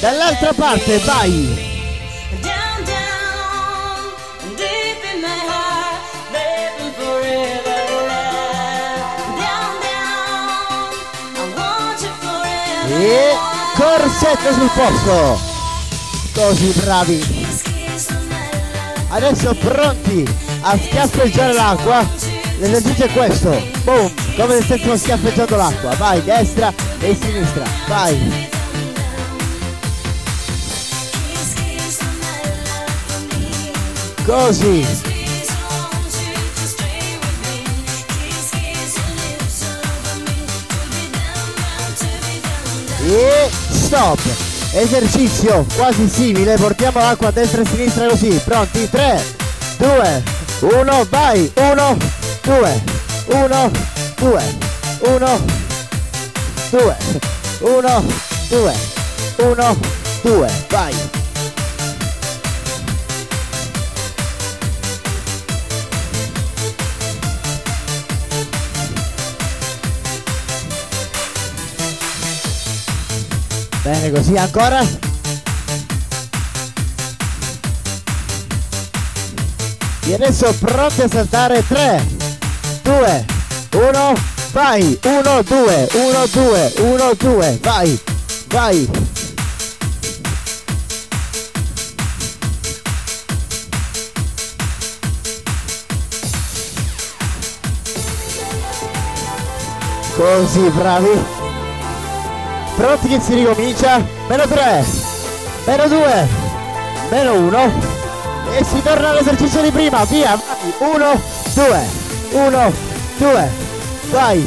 Dall'altra 0.00 0.54
parte, 0.54 0.98
vai! 1.00 1.66
E 12.88 13.36
corsetto 13.76 14.52
sul 14.54 14.70
posto. 14.74 15.40
Così 16.32 16.72
bravi. 16.80 17.37
Adesso 19.10 19.54
pronti 19.54 20.24
a 20.60 20.76
schiaffeggiare 20.76 21.52
l'acqua. 21.54 22.06
L'esercizio 22.58 23.06
è 23.06 23.12
questo. 23.12 23.50
Boom. 23.84 24.12
Come 24.36 24.56
se 24.56 24.62
stessimo 24.62 24.96
schiaffeggiando 24.96 25.56
l'acqua. 25.56 25.94
Vai, 25.94 26.22
destra 26.22 26.72
e 27.00 27.16
sinistra. 27.18 27.64
Vai. 27.86 28.48
Così. 34.24 34.86
E 43.00 43.50
stop. 43.70 44.47
Esercizio 44.72 45.66
quasi 45.76 46.08
simile. 46.08 46.56
Portiamo 46.56 46.98
l'acqua 46.98 47.28
a 47.28 47.30
destra 47.30 47.62
e 47.62 47.64
a 47.64 47.68
sinistra 47.68 48.08
così. 48.08 48.40
Pronti? 48.44 48.88
3, 48.88 49.22
2, 49.78 50.22
1, 50.60 51.06
vai. 51.08 51.50
1, 51.54 51.96
2, 52.42 52.82
1, 53.26 53.70
2, 54.16 54.42
1, 55.00 55.40
2, 56.70 56.96
1, 57.60 58.04
2, 58.48 58.74
1, 59.38 59.78
2, 60.22 60.50
vai. 60.68 61.17
Bene 73.88 74.10
così 74.10 74.36
ancora. 74.36 74.86
E 80.04 80.12
adesso 80.12 80.54
pronti 80.60 81.00
a 81.00 81.08
saltare 81.08 81.66
3, 81.66 82.06
2, 82.82 83.24
1, 83.72 84.14
vai! 84.52 84.98
1, 85.02 85.42
2, 85.42 85.88
1, 85.94 86.26
2, 86.30 86.72
1, 86.76 87.14
2, 87.16 87.58
vai! 87.62 88.00
Vai! 88.48 88.90
Così, 100.14 100.60
bravi! 100.74 101.37
Pronti 102.78 103.08
che 103.08 103.20
si 103.20 103.34
ricomincia? 103.34 104.00
Meno 104.28 104.46
3, 104.46 104.84
meno 105.66 105.88
2, 105.88 106.28
meno 107.10 107.32
1 107.34 107.72
e 108.56 108.62
si 108.62 108.80
torna 108.82 109.08
all'esercizio 109.08 109.60
di 109.62 109.72
prima, 109.72 110.04
via, 110.04 110.36
vai, 110.36 110.72
1, 110.94 111.22
2, 111.54 111.86
1, 112.30 112.72
2, 113.16 113.50
vai, 114.10 114.44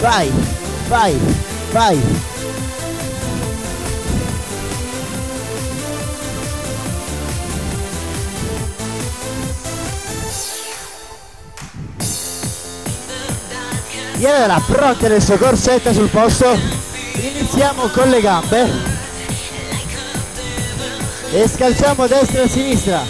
vai, 0.00 0.32
vai, 0.88 1.20
vai. 1.70 2.02
E 14.18 14.26
allora, 14.26 14.60
pronti 14.66 15.04
adesso 15.04 15.36
corsetta 15.36 15.92
sul 15.92 16.08
posto, 16.08 16.86
iniziamo 17.20 17.88
con 17.88 18.08
le 18.08 18.20
gambe. 18.20 18.70
E 21.30 21.48
scalciamo 21.48 22.06
destra 22.06 22.42
e 22.42 22.48
sinistra. 22.48 23.02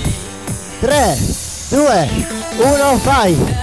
3 0.81 1.19
2 1.71 2.27
1 2.57 3.01
vai 3.03 3.58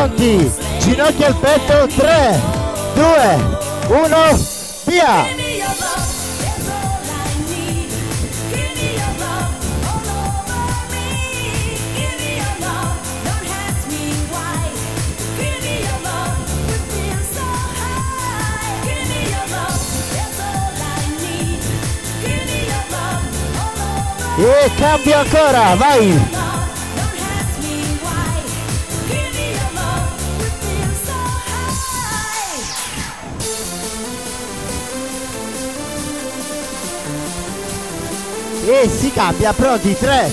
pronti 0.00 0.50
ginocchia 0.78 1.26
al 1.26 1.34
petto 1.36 1.86
3 1.94 2.40
2 2.94 3.58
1 3.88 4.38
via. 4.86 5.38
E 24.38 24.70
cambio 24.78 25.18
ancora 25.18 25.74
vai 25.74 26.39
si 38.88 39.12
cambia 39.12 39.52
pronti 39.52 39.94
3 39.94 40.30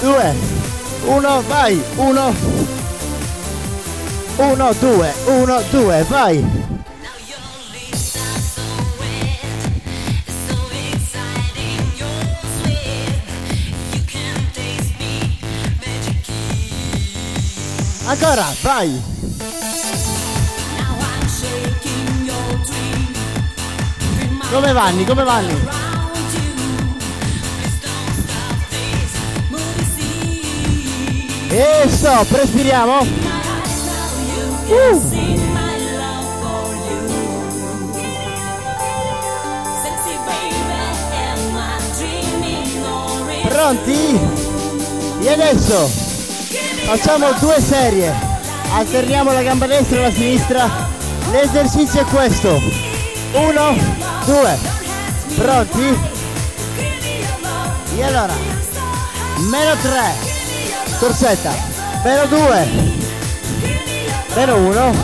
2 0.00 0.34
1 1.06 1.42
vai 1.48 1.82
1 1.96 2.34
1 4.36 4.74
2 4.80 5.14
1 5.26 5.62
2 5.70 6.04
vai. 6.04 6.44
Ancora 18.06 18.46
vai. 18.62 19.02
Come 24.50 24.72
vanni 24.72 25.04
come 25.04 25.22
vanni 25.22 25.79
E 31.52 31.88
stop, 31.88 32.30
respiriamo. 32.30 33.00
Uh. 34.68 35.00
Pronti? 43.48 44.20
E 45.22 45.28
adesso 45.28 45.90
facciamo 46.86 47.32
due 47.40 47.60
serie. 47.60 48.14
Alterniamo 48.72 49.32
la 49.32 49.42
gamba 49.42 49.66
destra 49.66 49.98
e 49.98 50.02
la 50.02 50.12
sinistra. 50.12 50.70
L'esercizio 51.32 52.02
è 52.02 52.04
questo. 52.04 52.62
Uno, 53.32 53.76
due. 54.24 54.56
Pronti? 55.34 55.98
E 57.96 58.02
allora, 58.04 58.34
meno 59.50 59.74
tre 59.82 60.29
corsetta. 61.00 61.50
Meno 62.04 62.26
2 62.26 62.68
meno 64.36 64.56
1 64.56 64.94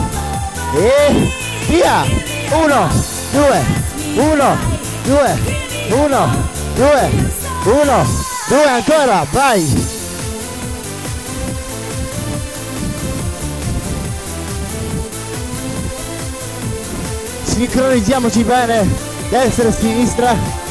e 0.75 1.31
via. 1.67 2.05
1 2.49 2.89
2 3.31 3.65
1 4.15 4.57
2 5.03 5.37
1 5.89 6.49
2 6.75 7.11
1 7.65 8.05
2 8.47 8.69
ancora 8.69 9.25
vai. 9.31 9.95
Sincronizziamoci 17.43 18.43
bene 18.43 18.87
destra 19.29 19.67
e 19.67 19.71
sinistra 19.71 20.66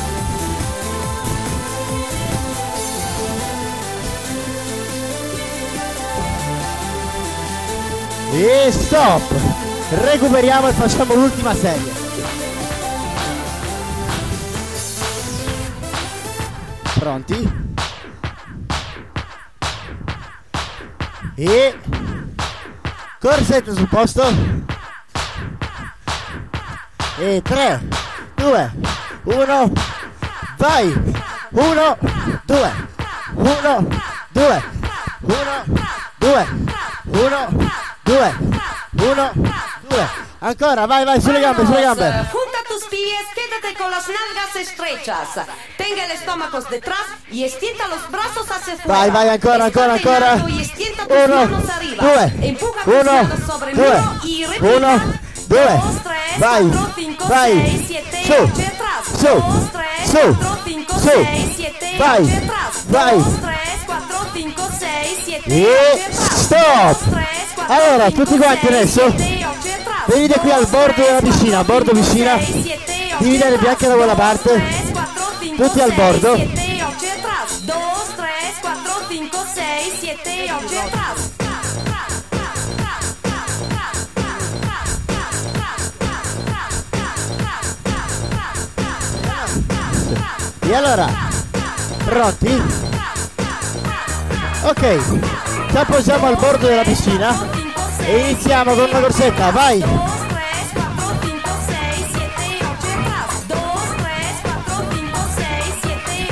E 8.38 8.70
stop! 8.70 9.22
Recuperiamo 9.88 10.68
e 10.68 10.72
facciamo 10.72 11.14
l'ultima 11.14 11.54
serie. 11.54 11.90
Pronti? 16.98 17.50
E 21.34 21.78
Corsetta 23.18 23.72
sul 23.72 23.88
posto. 23.88 24.22
E 27.18 27.40
3, 27.42 27.80
2, 28.34 28.72
1, 29.24 29.72
vai! 30.58 30.92
1, 31.48 31.98
2, 32.44 32.72
1, 33.32 33.88
2, 34.32 34.62
1, 35.22 35.64
2, 36.18 36.46
1, 37.06 37.85
due, 38.06 38.34
uno, 38.92 39.30
due. 39.88 40.08
Ancora, 40.38 40.86
vai, 40.86 41.04
vai, 41.04 41.20
sulle 41.20 41.40
gambe, 41.40 41.64
sulle 41.66 41.82
gambe. 41.82 42.04
Junta 42.30 42.58
tus 42.68 42.84
pies, 42.88 43.26
quédate 43.34 43.74
con 43.76 43.90
las 43.90 44.06
nalgas 44.06 44.54
estrechas. 44.56 45.28
Tenga 45.76 46.04
el 46.04 46.12
estómago 46.12 46.60
detrás 46.70 47.06
y 47.30 47.44
estienta 47.44 47.88
los 47.88 48.08
brazos 48.10 48.48
hacia 48.50 48.74
afuera. 48.74 48.98
Vai, 48.98 49.10
vai, 49.10 49.28
ancora, 49.30 49.64
ancora, 49.64 49.94
ancora. 49.94 50.34
Uno, 50.34 51.46
due, 52.00 52.32
uno, 52.86 53.28
due, 53.74 54.76
uno, 54.76 55.00
due. 55.48 55.80
Vai, 56.38 56.70
vai, 57.28 57.52
su, 58.24 58.40
su, 59.18 59.32
su, 60.04 60.36
su. 61.00 61.26
Vai, 61.98 62.22
vai. 62.88 63.24
E 65.48 66.04
stop. 66.10 67.45
Allora, 67.68 68.10
tutti 68.12 68.36
quanti 68.36 68.66
adesso 68.68 69.12
venite 70.06 70.38
qui 70.38 70.50
al 70.52 70.66
bordo 70.68 71.02
della 71.02 71.20
piscina, 71.20 71.64
bordo 71.64 71.92
piscina, 71.92 72.36
dividete 73.18 73.50
le 73.50 73.58
bianche 73.58 73.88
da 73.88 73.94
quella 73.94 74.14
parte, 74.14 74.62
tutti 75.56 75.80
al 75.80 75.92
bordo. 75.92 76.34
E 90.60 90.74
allora, 90.74 91.06
pronti? 92.04 92.62
Ok, 94.62 95.45
ci 95.76 95.82
appoggiamo 95.82 96.26
al 96.28 96.36
bordo 96.38 96.68
della 96.68 96.84
piscina 96.84 97.36
e 97.98 98.18
iniziamo 98.20 98.72
con 98.72 98.88
una 98.88 98.98
corsetta, 98.98 99.50
vai! 99.50 99.78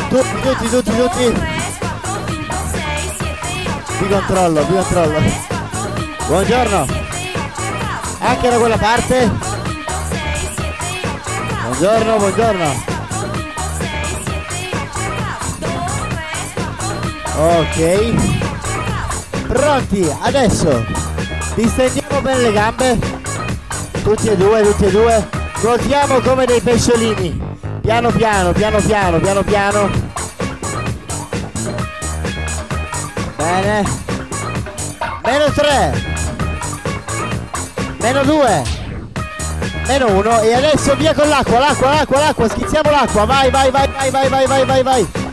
Tutti, 0.09 0.41
tutti, 0.41 0.69
tutti, 0.71 0.97
tutti! 0.97 1.33
Vi 3.99 4.09
controllo, 4.09 4.65
vi 4.65 4.73
controllo! 4.73 5.21
Buongiorno! 6.27 6.87
Anche 8.21 8.49
da 8.49 8.57
quella 8.57 8.79
parte? 8.79 9.31
Buongiorno, 11.65 12.17
buongiorno! 12.17 12.85
Ok. 17.37 18.44
Pronti, 19.55 20.05
adesso 20.21 20.85
distendiamo 21.55 22.21
bene 22.21 22.41
le 22.41 22.53
gambe. 22.53 22.99
Tutti 24.03 24.27
e 24.27 24.37
due, 24.37 24.63
tutti 24.63 24.87
e 24.87 24.91
due. 24.91 25.29
Nuotiamo 25.63 26.19
come 26.19 26.45
dei 26.45 26.61
pesciolini. 26.61 27.41
Piano 27.81 28.11
piano, 28.11 28.51
piano 28.51 28.79
piano, 28.81 29.21
piano 29.21 29.43
piano. 29.45 29.91
Bene. 33.37 33.85
Meno 35.23 35.45
3. 35.55 36.05
Meno 38.01 38.25
2. 38.25 38.63
Meno 39.87 40.07
1. 40.19 40.41
E 40.41 40.53
adesso 40.53 40.97
via 40.97 41.15
con 41.15 41.29
l'acqua, 41.29 41.61
l'acqua, 41.61 41.91
l'acqua, 41.91 42.19
l'acqua. 42.19 42.49
Schizziamo 42.49 42.91
l'acqua. 42.91 43.25
Vai, 43.25 43.53
vai, 43.53 43.71
vai, 43.71 43.89
vai, 43.89 44.11
vai, 44.11 44.29
vai, 44.29 44.47
vai, 44.47 44.65
vai, 44.65 44.83
vai. 44.83 45.24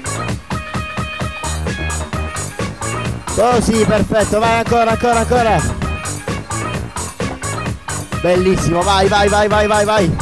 Così, 3.41 3.83
perfetto, 3.85 4.37
vai 4.37 4.59
ancora, 4.59 4.91
ancora, 4.91 5.19
ancora. 5.21 5.59
Bellissimo, 8.21 8.83
vai, 8.83 9.07
vai, 9.07 9.27
vai, 9.29 9.47
vai, 9.47 9.65
vai, 9.65 9.83
vai. 9.83 10.17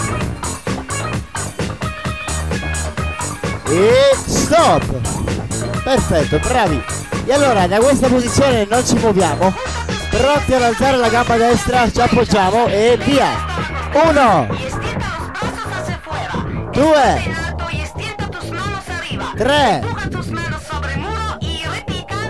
E 3.68 4.16
stop. 4.26 4.86
Perfetto, 5.84 6.40
bravi. 6.48 6.82
E 7.26 7.34
allora 7.34 7.68
da 7.68 7.80
questa 7.80 8.08
posizione 8.08 8.66
non 8.70 8.86
ci 8.86 8.96
muoviamo. 8.96 9.54
Pronti 10.12 10.54
ad 10.54 10.62
alzare 10.62 10.96
la 10.96 11.10
gamba 11.10 11.36
destra, 11.36 11.92
ci 11.92 12.00
appoggiamo 12.00 12.68
e 12.68 12.98
via. 13.04 13.32
Uno. 13.96 14.48
Due. 16.72 17.38
Tre. 19.36 19.98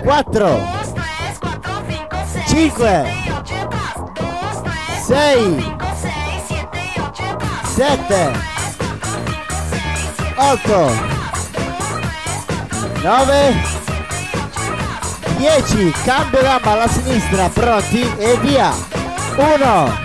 4 0.02 0.79
5 2.50 3.06
6 5.06 5.76
7 7.76 8.32
8 10.36 10.92
9 13.02 13.54
10 15.38 15.94
cambio 16.04 16.42
gamba 16.42 16.72
alla 16.72 16.88
sinistra. 16.88 17.48
Pronti? 17.48 18.00
E 18.18 18.36
via. 18.38 18.72
1 19.36 19.98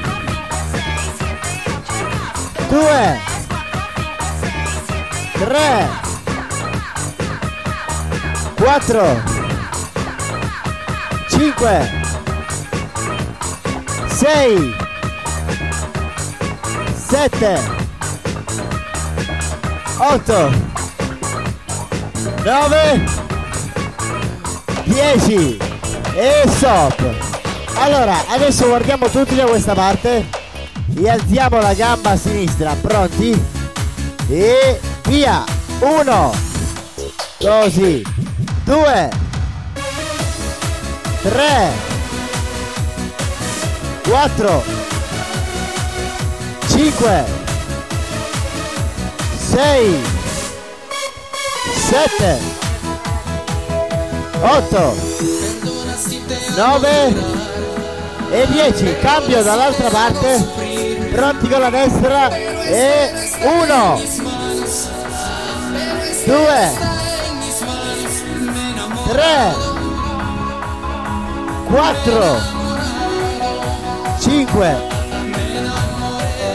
2 2.69 3.19
3 5.33 5.89
4 8.55 9.23
5 11.27 12.04
6 14.25 14.75
7 16.95 17.61
8 19.99 20.51
9 22.43 23.03
10 24.85 25.57
e 26.15 26.43
stop. 26.47 27.03
Allora 27.75 28.15
adesso 28.29 28.65
guardiamo 28.65 29.09
tutti 29.09 29.35
da 29.35 29.43
questa 29.45 29.75
parte. 29.75 30.25
E 30.97 31.07
alziamo 31.07 31.61
la 31.61 31.75
gamba 31.75 32.11
a 32.11 32.17
sinistra 32.17 32.75
pronti? 32.81 33.39
E 34.27 34.79
via. 35.03 35.43
1 35.81 36.33
così. 37.37 38.03
2 38.63 39.09
3 41.21 41.94
4 44.07 44.63
5 46.67 47.25
6 49.37 50.03
7 51.89 52.39
8 54.41 54.95
9 56.55 57.13
e 58.31 58.47
10 58.47 58.97
cambio 58.99 59.41
dall'altra 59.41 59.89
parte. 59.89 60.47
Pronti 61.11 61.47
con 61.47 61.59
la 61.61 61.69
destra. 61.69 62.29
E 62.29 63.11
1 63.41 64.01
2 66.25 66.71
3 69.07 69.55
4 71.67 72.54
5 74.25 74.75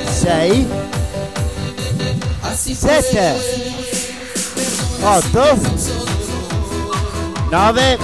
6 0.04 0.68
7 2.52 3.34
8 5.00 5.58
9 7.48 7.98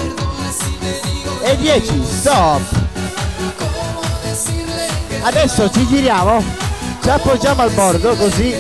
e 1.43 1.57
10 1.57 2.05
stop. 2.05 2.61
Adesso 5.23 5.71
ci 5.71 5.85
giriamo. 5.89 6.45
Ci 7.03 7.09
appoggiamo 7.09 7.63
al 7.63 7.71
bordo 7.73 8.15
così 8.15 8.55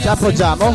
ci 0.00 0.08
appoggiamo. 0.08 0.74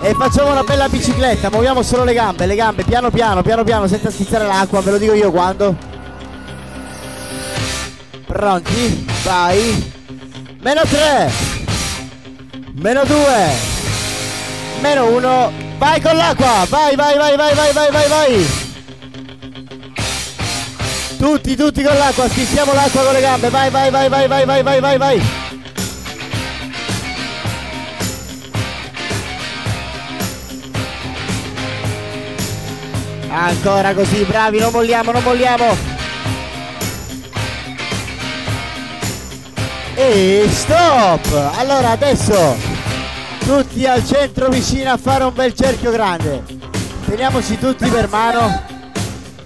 E 0.00 0.14
facciamo 0.14 0.50
una 0.50 0.64
bella 0.64 0.88
bicicletta 0.88 1.48
muoviamo 1.48 1.82
solo 1.82 2.02
le 2.04 2.14
gambe 2.14 2.46
le 2.46 2.54
gambe 2.56 2.84
piano 2.84 3.10
piano 3.10 3.42
piano 3.42 3.64
piano 3.64 3.86
senza 3.86 4.10
schizzare 4.10 4.46
l'acqua 4.46 4.80
ve 4.80 4.92
lo 4.92 4.98
dico 4.98 5.12
io 5.12 5.30
quando 5.30 5.89
pronti 8.30 9.04
vai 9.24 9.92
meno 10.60 10.82
3 10.82 11.30
meno 12.74 13.04
2 13.04 13.18
meno 14.80 15.06
1 15.16 15.52
vai 15.78 16.00
con 16.00 16.16
l'acqua 16.16 16.64
vai 16.68 16.94
vai 16.94 17.18
vai 17.18 17.36
vai 17.36 17.54
vai 17.54 17.72
vai 17.72 17.90
vai 17.90 18.08
vai 18.08 18.46
Tutti, 21.18 21.54
tutti 21.54 21.82
con 21.82 21.94
l'acqua, 21.98 22.26
schizziamo 22.30 22.72
l'acqua 22.72 23.02
con 23.02 23.12
le 23.12 23.20
gambe. 23.20 23.50
Vai, 23.50 23.68
vai, 23.68 23.90
vai, 23.90 24.08
vai, 24.08 24.26
vai, 24.26 24.46
vai, 24.46 24.62
vai, 24.62 24.80
vai, 24.80 24.96
vai. 24.96 25.22
Ancora 33.28 33.92
così, 33.92 34.24
bravi, 34.24 34.58
non 34.60 34.72
molliamo, 34.72 35.12
non 35.12 35.22
molliamo. 35.22 35.89
E 40.02 40.48
stop! 40.48 41.26
Allora 41.58 41.90
adesso 41.90 42.56
tutti 43.40 43.84
al 43.84 44.02
centro 44.02 44.48
vicino 44.48 44.92
a 44.92 44.96
fare 44.96 45.24
un 45.24 45.34
bel 45.34 45.52
cerchio 45.52 45.90
grande. 45.90 46.42
Teniamoci 47.04 47.58
tutti 47.58 47.86
per 47.86 48.08
mano. 48.08 48.62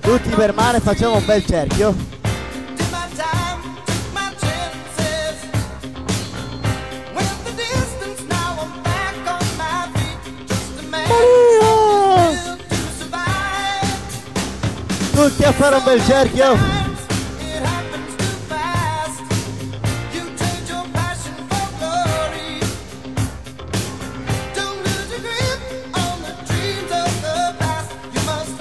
Tutti 0.01 0.29
per 0.29 0.55
mano 0.55 0.77
e 0.77 0.81
facciamo 0.81 1.17
un 1.17 1.25
bel 1.25 1.45
cerchio. 1.45 1.93
Tutti 15.11 15.43
a 15.43 15.53
fare 15.53 15.75
un 15.75 15.83
bel 15.83 16.05
cerchio. 16.05 16.84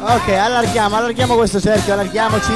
Ok, 0.06 0.28
allarghiamo, 0.30 0.96
allarghiamo 0.98 1.36
questo 1.36 1.62
cerchio, 1.62 1.94
allarghiamoci. 1.94 2.52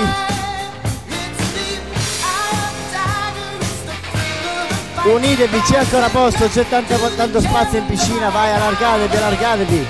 Unitevi, 5.06 5.62
c'è 5.62 5.78
ancora 5.78 6.10
posto, 6.10 6.48
c'è 6.50 6.68
tanto, 6.68 6.95
tanto 7.16 7.39
spazio 7.39 7.80
in 7.80 7.86
piscina, 7.86 8.30
vai, 8.30 8.52
allargatevi, 8.52 9.16
allargatevi. 9.16 9.88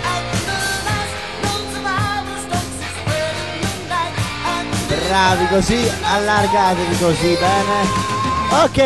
Bravi 5.08 5.47
così, 5.47 5.91
allargatevi 6.03 6.97
così, 6.99 7.38
bene. 7.39 8.64
Ok. 8.64 8.78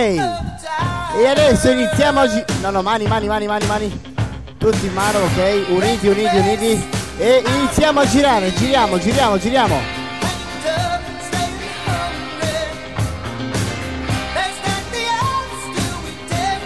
E 1.17 1.27
adesso 1.27 1.69
iniziamo 1.71 2.21
a 2.21 2.27
gi- 2.27 2.43
No, 2.61 2.69
no, 2.69 2.81
mani, 2.81 3.05
mani, 3.07 3.27
mani, 3.27 3.47
mani, 3.47 3.65
mani. 3.65 4.01
Tutti 4.57 4.85
in 4.85 4.93
mano, 4.93 5.19
ok. 5.19 5.65
Uniti, 5.69 6.07
uniti, 6.07 6.37
uniti. 6.37 6.99
E 7.23 7.43
iniziamo 7.45 7.99
a 7.99 8.07
girare, 8.07 8.51
giriamo, 8.51 8.97
giriamo, 8.97 9.37
giriamo. 9.37 9.79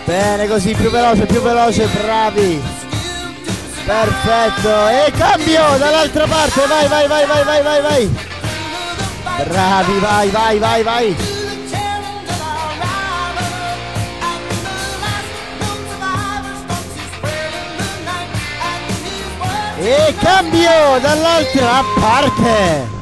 Bene 0.05 0.47
così, 0.47 0.73
più 0.73 0.89
veloce, 0.89 1.25
più 1.25 1.41
veloce, 1.41 1.85
bravi. 1.87 2.63
Perfetto. 3.85 4.87
E 4.87 5.11
cambio 5.17 5.77
dall'altra 5.77 6.25
parte, 6.25 6.65
vai, 6.67 6.87
vai, 6.87 7.05
vai, 7.05 7.25
vai, 7.25 7.43
vai, 7.43 7.61
vai, 7.61 7.81
vai. 7.81 8.09
Bravi, 9.49 9.99
vai, 9.99 10.29
vai, 10.29 10.57
vai, 10.57 10.83
vai. 10.83 11.34
E 19.77 20.15
cambio 20.19 20.99
dall'altra 21.01 21.83
parte. 21.99 22.93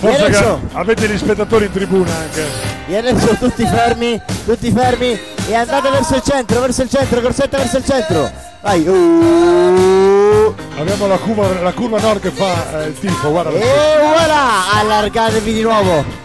Forse 0.00 0.24
adesso- 0.24 0.60
avete 0.72 1.08
gli 1.08 1.16
spettatori 1.16 1.64
in 1.64 1.72
tribuna 1.72 2.14
anche. 2.14 2.46
E 2.86 2.96
adesso 2.96 3.34
tutti 3.36 3.64
fermi, 3.64 4.20
tutti 4.44 4.70
fermi 4.70 5.18
e 5.48 5.54
andate 5.54 5.88
verso 5.88 6.16
il 6.16 6.22
centro, 6.22 6.60
verso 6.60 6.82
il 6.82 6.90
centro, 6.90 7.22
corsetta 7.22 7.56
verso 7.56 7.78
il 7.78 7.84
centro. 7.84 8.30
Vai. 8.60 8.86
Uh. 8.86 10.54
Abbiamo 10.76 11.06
la 11.06 11.16
curva, 11.16 11.60
la 11.62 11.72
curva 11.72 11.98
nord 12.00 12.20
che 12.20 12.30
fa 12.30 12.82
eh, 12.82 12.88
il 12.88 12.98
tifo, 12.98 13.30
guarda. 13.30 13.50
E 13.50 13.98
voilà, 13.98 14.72
allargatevi 14.74 15.52
di 15.54 15.62
nuovo. 15.62 16.23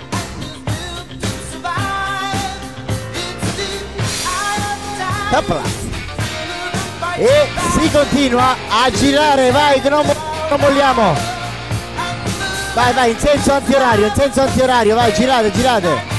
E 7.17 7.47
si 7.73 7.91
continua 7.91 8.55
a 8.69 8.89
girare, 8.89 9.51
vai, 9.51 9.79
che 9.79 9.89
non, 9.89 10.05
non 10.05 10.59
molliamo. 10.59 11.15
Vai, 12.73 12.93
vai, 12.93 13.11
in 13.11 13.19
senso 13.19 13.53
antiorario, 13.53 14.07
in 14.07 14.13
senso 14.15 14.41
antiorario, 14.41 14.95
vai, 14.95 15.13
girate, 15.13 15.51
girate. 15.51 16.17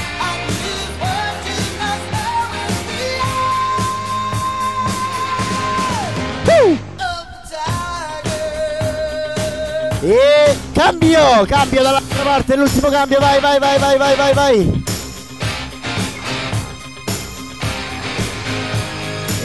Uh! 6.45 6.77
E 10.03 10.57
cambio, 10.73 11.45
cambio 11.47 11.83
dall'altra 11.83 12.23
parte, 12.23 12.55
l'ultimo 12.55 12.89
cambio, 12.89 13.19
vai, 13.19 13.39
vai, 13.39 13.59
vai, 13.59 13.77
vai, 13.77 13.97
vai, 13.97 14.15
vai, 14.15 14.33
vai. 14.33 14.80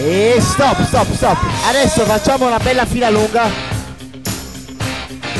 E 0.09 0.37
stop, 0.39 0.85
stop, 0.85 1.13
stop. 1.15 1.37
Adesso 1.67 2.05
facciamo 2.05 2.47
una 2.47 2.59
bella 2.59 2.87
fila 2.87 3.11
lunga. 3.11 3.51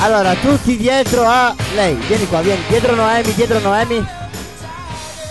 Allora, 0.01 0.35
tutti 0.35 0.77
dietro 0.77 1.23
a 1.25 1.55
lei. 1.77 1.95
Vieni 1.95 2.27
qua, 2.27 2.41
vieni. 2.41 2.61
Dietro 2.67 2.97
Noemi, 2.97 3.33
dietro 3.33 3.61
Noemi. 3.61 4.05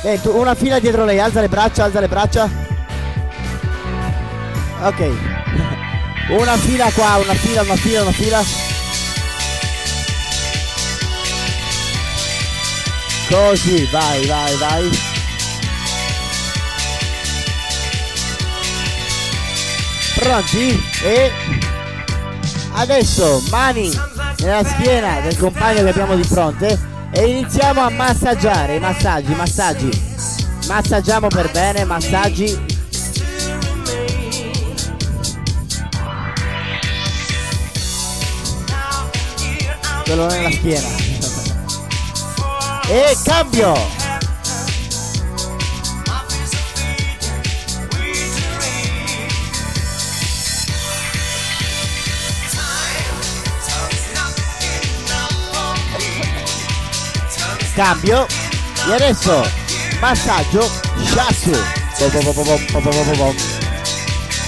Vieni, 0.01 0.21
tu, 0.21 0.29
una 0.29 0.55
fila 0.55 0.79
dietro 0.79 1.03
lei. 1.03 1.19
Alza 1.19 1.41
le 1.41 1.49
braccia, 1.49 1.83
alza 1.83 1.99
le 1.99 2.07
braccia. 2.07 2.49
Ok. 4.83 5.11
Una 6.29 6.55
fila 6.55 6.89
qua, 6.91 7.17
una 7.17 7.33
fila, 7.35 7.61
una 7.61 7.75
fila, 7.75 8.01
una 8.01 8.11
fila. 8.11 8.43
Così, 13.29 13.87
vai, 13.91 14.25
vai, 14.25 14.55
vai. 14.55 15.14
Pronti? 20.15 20.81
E 21.03 21.31
adesso 22.73 23.41
mani 23.49 23.91
nella 24.39 24.63
schiena 24.63 25.19
del 25.21 25.37
compagno 25.37 25.83
che 25.83 25.89
abbiamo 25.89 26.15
di 26.15 26.23
fronte 26.23 26.79
e 27.11 27.25
iniziamo 27.27 27.81
a 27.81 27.89
massaggiare, 27.89 28.79
massaggi, 28.79 29.33
massaggi. 29.35 29.89
Massaggiamo 30.67 31.27
per 31.27 31.51
bene, 31.51 31.85
massaggi. 31.85 32.73
Quello 40.03 40.27
nella 40.27 40.51
schiena. 40.51 40.87
E 42.87 43.17
cambio! 43.23 43.94
Cambio. 57.75 58.25
E 58.87 58.93
adesso 58.93 59.45
massaggio 59.99 60.71
shiatsu. 61.03 61.51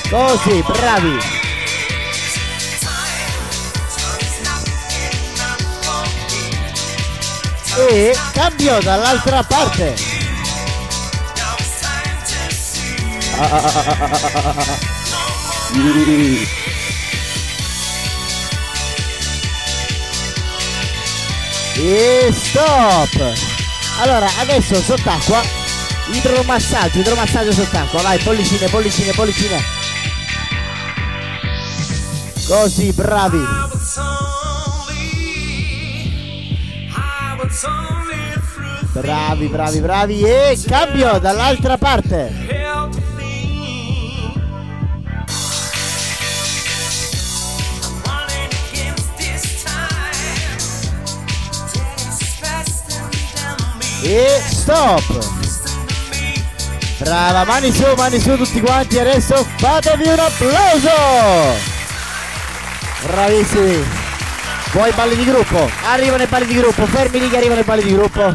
Così, 0.10 0.64
bravi. 0.66 1.20
E 7.90 8.18
cambio 8.32 8.80
dall'altra 8.80 9.44
parte. 9.44 9.94
Ah, 13.40 13.50
ah, 13.52 14.54
ah, 14.56 14.78
E 21.80 22.30
stop! 22.32 23.34
Allora, 24.02 24.28
adesso 24.40 24.82
sott'acqua, 24.82 25.44
idromassaggio, 26.12 26.98
idromassaggio 26.98 27.52
sott'acqua, 27.52 28.02
vai, 28.02 28.18
pollicine, 28.18 28.68
pollicine, 28.68 29.12
pollicine. 29.14 29.62
Così, 32.48 32.92
bravi. 32.94 33.38
Bravi, 38.94 39.48
bravi, 39.48 39.80
bravi. 39.80 40.22
E 40.24 40.60
cambio 40.68 41.20
dall'altra 41.20 41.78
parte. 41.78 42.34
E 54.02 54.42
stop! 54.48 55.02
Brava, 57.00 57.44
mani 57.46 57.72
su, 57.72 57.86
mani 57.96 58.20
su 58.20 58.36
tutti 58.38 58.60
quanti, 58.60 59.00
adesso 59.00 59.46
fatevi 59.58 60.08
un 60.08 60.20
applauso! 60.20 60.90
Bravissimi! 63.04 63.84
Vuoi 64.72 64.92
balli 64.92 65.16
di 65.16 65.24
gruppo? 65.26 65.70
Arrivano 65.86 66.24
i 66.24 66.28
balli 66.28 66.46
di 66.46 66.56
gruppo, 66.56 66.86
fermi 66.86 67.20
lì 67.20 67.30
che 67.30 67.38
arrivano 67.38 67.62
i 67.62 67.64
balli 67.64 67.84
di 67.84 67.94
gruppo. 67.94 68.32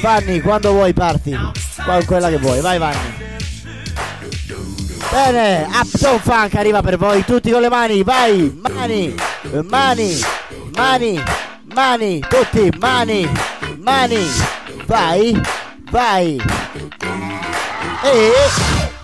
Vanni, 0.00 0.40
quando 0.40 0.72
vuoi 0.72 0.92
parti. 0.92 1.36
Qua- 1.82 2.04
Quella 2.04 2.28
che 2.28 2.38
vuoi, 2.38 2.60
vai 2.60 2.78
Vanni. 2.78 3.24
Bene, 5.10 5.66
Uptown 5.72 6.20
Funk 6.20 6.54
arriva 6.56 6.82
per 6.82 6.98
voi, 6.98 7.24
tutti 7.24 7.50
con 7.50 7.60
le 7.62 7.68
mani, 7.70 8.02
vai, 8.02 8.60
mani, 8.74 9.14
mani, 9.62 10.20
mani, 10.74 11.22
mani, 11.72 12.20
tutti, 12.28 12.70
mani, 12.78 13.28
mani, 13.78 14.28
vai, 14.86 15.34
vai. 15.90 16.38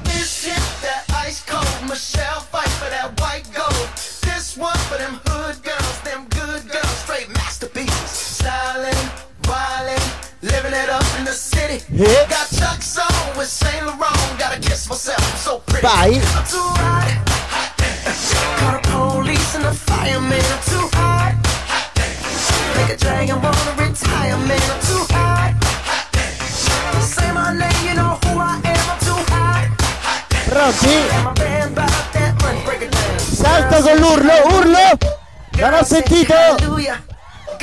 This 0.05 0.45
hit 0.45 0.63
that 0.83 1.05
ice 1.27 1.43
cold 1.45 1.89
Michelle 1.89 2.41
fight 2.41 2.69
for 2.69 2.89
that 2.91 3.19
white 3.21 3.47
gold. 3.53 3.89
This 4.23 4.57
one 4.57 4.79
for 4.89 4.99
them 4.99 5.21
hood 5.27 5.63
girls, 5.63 6.01
them 6.03 6.27
good 6.31 6.71
girls, 6.71 6.97
straight 7.03 7.29
masterpieces. 7.31 8.11
Styling, 8.11 8.95
wildin', 9.43 10.03
living 10.43 10.73
it 10.73 10.89
up 10.89 11.07
in 11.19 11.25
the 11.25 11.33
city. 11.33 11.85
Yeah. 11.91 12.29
Got 12.29 12.49
Chuck's 12.51 12.99
on 12.99 13.37
with 13.37 13.49
Saint 13.49 13.85
Laurent. 13.87 14.39
Gotta 14.39 14.61
kiss 14.61 14.89
myself, 14.89 15.19
I'm 15.19 15.39
so 15.39 15.59
pretty. 15.67 15.87
Vai. 15.87 16.15
I'm 16.15 16.47
too 16.47 16.71
hot. 16.79 17.19
Call 18.59 18.73
the 18.73 19.19
police 19.19 19.55
and 19.57 19.65
the 19.65 19.75
fireman. 19.75 20.39
I'm 20.39 20.63
too 20.63 20.89
hot. 20.95 21.35
Make 22.77 22.95
a 22.95 22.97
dragon 22.97 23.43
wanna 23.43 23.75
retire, 23.79 24.39
man. 24.47 24.82
Down. 30.53 30.73
Salto 33.17 33.81
con 33.81 33.97
l'urlo, 33.97 34.33
urlo! 34.51 34.99
Non 35.57 35.75
ho 35.75 35.85
sentito! 35.85 36.35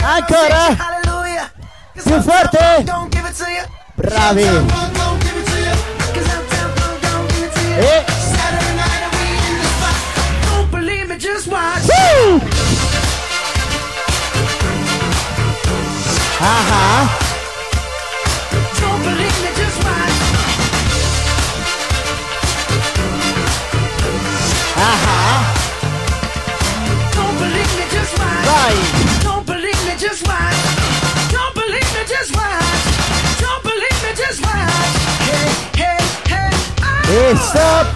Ancora! 0.01 0.75
Più 1.93 2.21
forte! 2.21 2.83
Bravi! 3.95 4.43
Don't 4.43 5.21
give 5.21 5.37
it 5.39 5.39
Don't 24.79 24.87
believe 27.37 27.67
me, 27.75 27.83
just 27.91 28.15
watch. 28.17 28.45
Vai! 28.47 28.71
Don't 29.23 29.45
believe 29.45 29.75
me, 29.83 29.91
just 29.99 30.25
watch. 30.25 30.55
Don't 31.35 31.53
believe 31.53 31.91
me, 31.95 32.03
just 32.07 32.31
watch. 32.33 32.83
Don't 33.43 33.61
believe 33.61 33.99
me, 34.03 34.13
just 34.15 34.39
watch. 34.39 34.95
Hey, 35.27 35.51
hey, 35.75 35.99
hey. 36.31 37.35
Stop! 37.35 37.91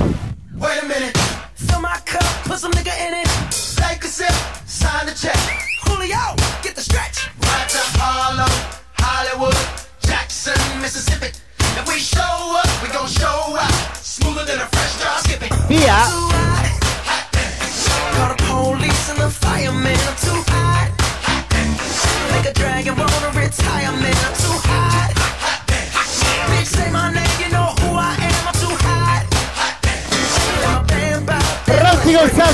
Wait 0.60 0.84
a 0.84 0.86
minute. 0.86 1.16
Fill 1.56 1.80
my 1.80 1.96
cup, 2.06 2.28
put 2.44 2.60
some 2.60 2.74
nigga 2.74 2.92
in 3.08 3.14
it. 3.14 3.30
Take 3.80 4.04
a 4.04 4.08
sip, 4.08 4.34
sign 4.68 5.06
the 5.06 5.14
check. 5.14 5.40
Julio, 5.86 6.36
get 6.64 6.76
the 6.76 6.82
stretch. 6.82 7.30
Right 7.48 7.70
to 7.70 7.80
Harlem, 7.96 8.52
Hollywood, 9.00 9.56
Jackson, 10.02 10.60
Mississippi. 10.82 11.32
If 11.80 11.88
we 11.88 11.98
show 11.98 12.58
up, 12.60 12.68
we 12.84 12.90
gon' 12.90 13.08
show 13.08 13.56
up. 13.56 13.72
Smoother 13.96 14.44
than 14.44 14.60
a 14.60 14.66
fresh 14.66 14.98
drop 15.00 15.20
skipping. 15.20 15.50
Via! 15.70 16.23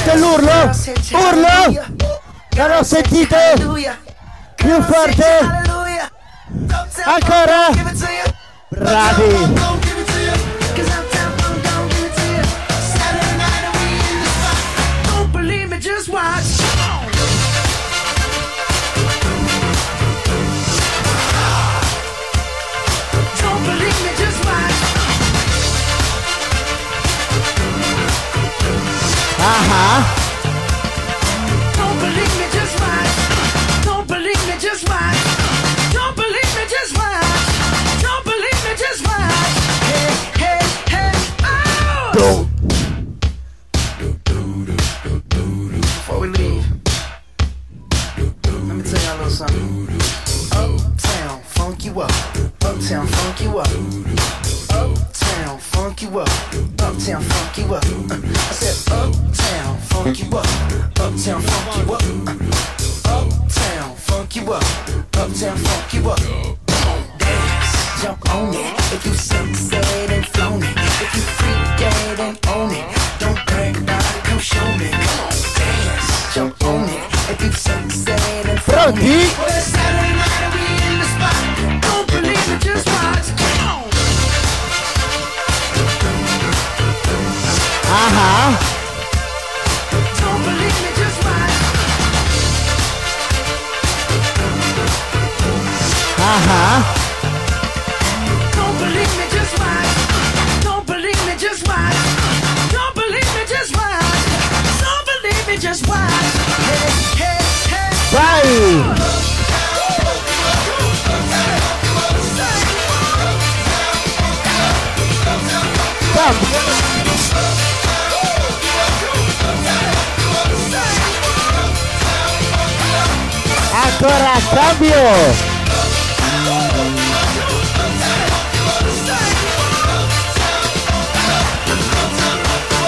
Pronti 0.10 0.16
col 0.16 0.16
salto 0.16 0.16
e 0.16 0.18
l'urlo? 0.18 0.72
Urlo! 1.12 1.86
Non 2.55 2.72
ho 2.72 2.84
sentito! 2.84 3.36
Più 4.55 4.82
forte! 4.82 5.39
Ancora! 7.05 7.70
Bravi! 8.70 9.78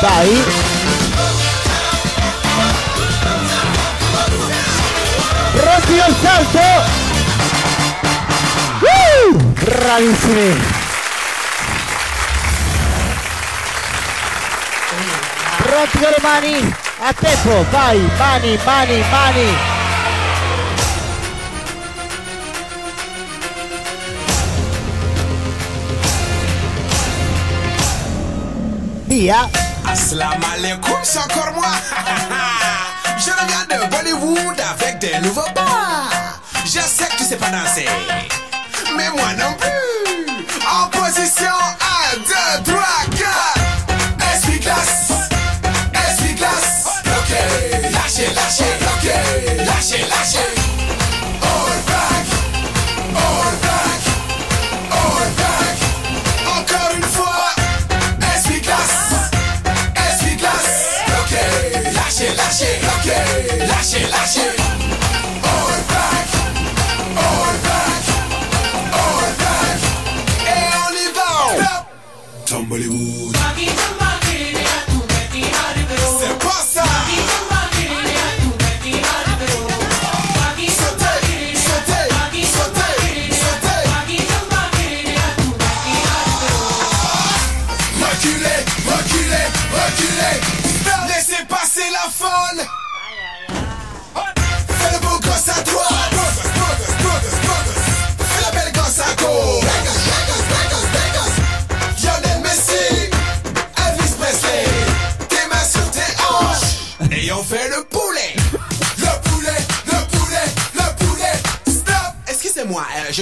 Vai. 0.01 0.43
Pronti 5.53 5.99
al 5.99 6.15
salto. 6.21 6.59
Uh! 8.81 9.37
Bravissimi. 9.37 10.61
Pronti 15.57 15.97
con 15.99 16.09
le 16.09 16.17
mani. 16.21 16.75
A 17.03 17.13
tempo, 17.13 17.65
vai, 17.69 17.99
mani, 18.17 18.59
mani, 18.65 19.03
mani. 19.11 19.79
via 29.11 29.70
Aslam 29.91 30.39
alaikum, 30.53 30.99
c'est 31.03 31.19
encore 31.19 31.51
moi. 31.53 31.65
Je 33.17 33.29
regarde 33.31 33.89
Bollywood 33.91 34.59
avec 34.59 34.99
des 34.99 35.19
nouveaux 35.19 35.51
pas. 35.53 36.09
Je 36.63 36.79
sais 36.79 37.05
que 37.09 37.17
tu 37.17 37.23
sais 37.25 37.35
pas 37.35 37.49
danser, 37.49 37.87
mais 38.95 39.09
moi 39.09 39.33
non 39.37 39.53
plus. 39.59 40.47
En 40.65 40.87
position 40.87 41.57
1, 42.15 42.63
2, 42.63 42.71
3. 42.71 42.80
shit. 64.31 64.70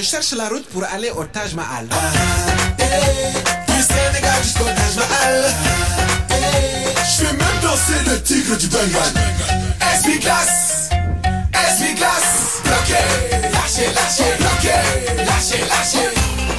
Je 0.02 0.06
cherche 0.06 0.32
la 0.32 0.48
route 0.48 0.66
pour 0.68 0.82
aller 0.86 1.10
au 1.10 1.26
Taj 1.26 1.54
Mahal. 1.56 1.86
Ah, 1.92 2.82
hey, 2.82 3.34
du 3.68 3.84
Sénégal 3.84 4.42
jusqu'au 4.42 4.64
Taj 4.64 4.96
Mahal. 4.96 5.44
Ah, 6.30 6.34
hey, 6.34 6.86
je 6.96 7.26
fais 7.26 7.34
même 7.34 7.60
danser 7.62 8.10
le 8.10 8.22
tigre 8.22 8.56
du 8.56 8.68
Bengale. 8.68 9.12
SB 9.98 10.20
Glass, 10.20 10.90
SB 11.54 11.96
Glass, 11.96 12.62
bloqué, 12.64 13.04
lâché, 13.52 13.92
lâché, 13.94 14.38
bloqué, 14.40 15.26
lâché, 15.26 15.66
lâché. 15.68 16.59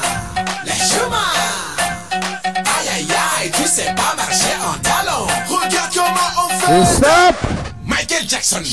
Stop. 6.71 7.35
Michael 7.83 8.25
Jackson. 8.25 8.63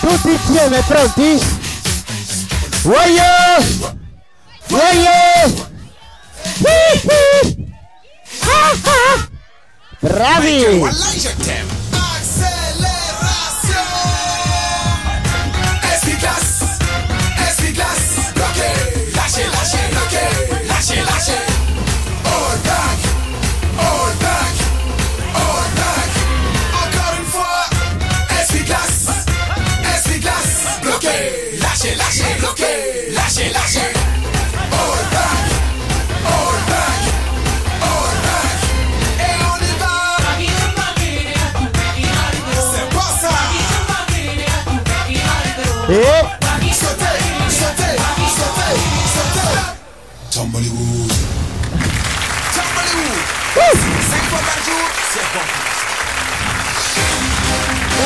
Tutti 0.00 0.30
insieme, 0.30 0.82
pronti? 0.86 1.38
Voglio! 2.84 3.22
Voglio! 4.68 5.66
Bravi! 10.00 11.67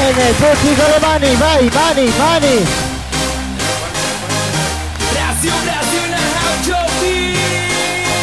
Bene, 0.02 0.34
tutti 0.36 0.74
con 0.74 0.90
le 0.90 0.98
mani, 0.98 1.36
vai, 1.36 1.70
mani, 1.72 2.12
mani. 2.18 2.66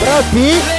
Pronti? 0.01 0.78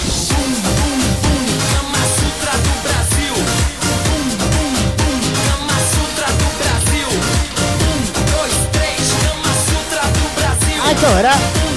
mucho, 11.01 11.15
¿verdad? 11.15 11.70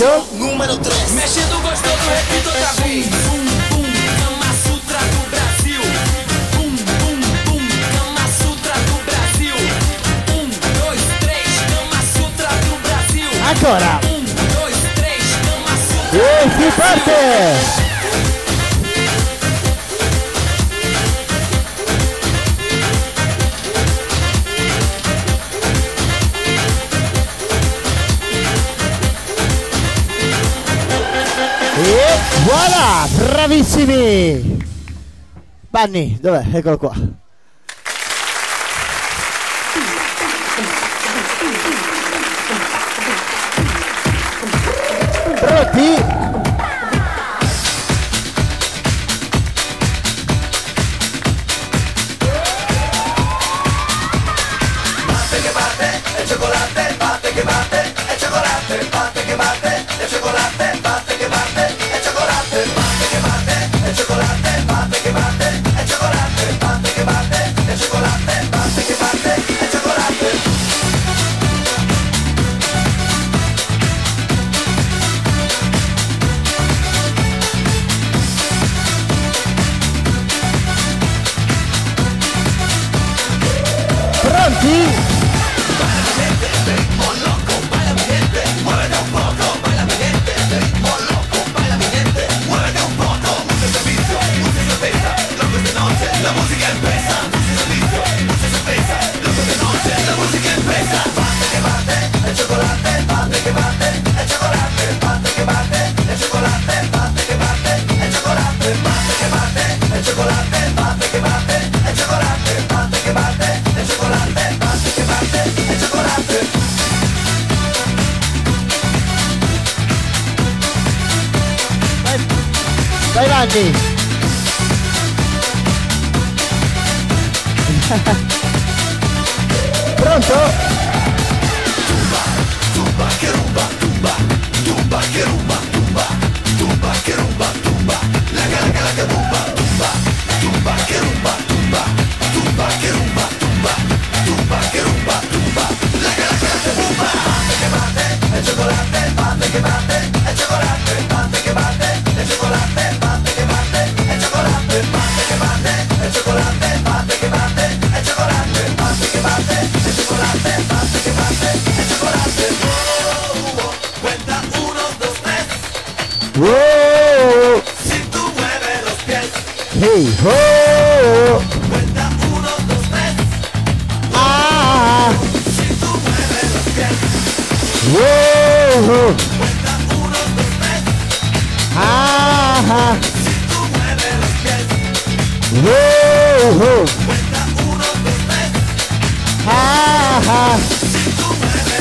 Posição 0.00 0.24
número 0.32 0.78
3. 0.78 1.10
Mexendo 1.10 1.60
gostoso, 1.60 2.08
repito 2.08 2.48
outra 2.48 2.72
vez. 2.82 3.06
Sutra 4.64 4.98
do 4.98 5.30
Brasil. 5.30 5.82
Bum, 6.56 6.70
bum, 6.70 7.20
bum, 7.44 7.68
Kama 7.92 8.26
Sutra 8.32 8.72
do 8.72 8.96
Brasil. 9.04 9.56
Um, 10.32 10.48
dois, 10.80 11.00
três, 11.20 11.48
Kama 11.68 12.00
Sutra 12.16 12.48
do 12.48 12.80
Brasil. 12.80 13.30
Agora. 13.50 14.00
Um, 14.06 14.24
dois, 14.58 14.76
três, 14.94 15.22
Kama 15.44 15.76
Sutra. 15.76 16.18
Ei, 16.18 16.48
que 16.48 16.80
parte! 16.80 17.79
bravissimi 33.60 34.58
Banni 35.68 36.18
dov'è? 36.20 36.56
Eccolo 36.56 36.78
qua. 36.78 37.19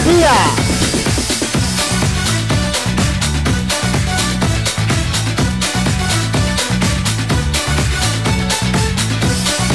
García. 0.10 0.32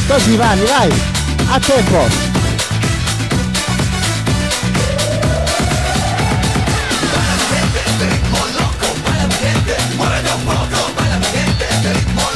Entonces 0.02 0.34
Iván, 0.34 0.58
Iván, 0.58 0.90
a 1.50 1.60
tiempo. 1.60 2.06
Para 7.12 7.34
mi 7.36 7.44
gente, 7.50 8.04
ritmo 8.10 8.38
loco, 8.58 8.86
para 9.04 9.26
mi 9.26 9.34
gente, 9.34 9.76
muévete 9.96 10.32
un 10.34 10.42
poco, 10.44 10.92
para 10.96 11.16
mi 11.18 11.26
gente, 11.26 11.92
ritmo 11.94 12.20
loco. 12.20 12.33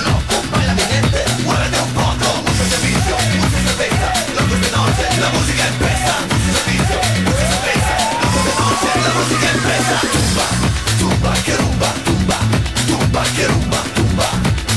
tumba 13.19 13.31
che 13.35 13.47
rumba 13.47 13.83
tumba 13.95 14.25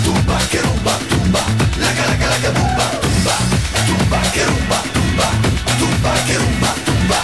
tumba 0.01 0.37
che 0.49 0.61
rumba 0.61 0.97
tumba 1.07 1.39
la 1.77 1.93
caraca 1.93 2.27
la 2.27 2.39
cabumba 2.41 2.85
tumba 2.99 3.35
tumba 3.85 4.19
che 4.31 4.43
rumba 4.45 4.81
tumba 4.91 5.27
tumba 5.77 6.11
che 6.25 6.37
rumba 6.37 6.73
tumba 6.83 7.17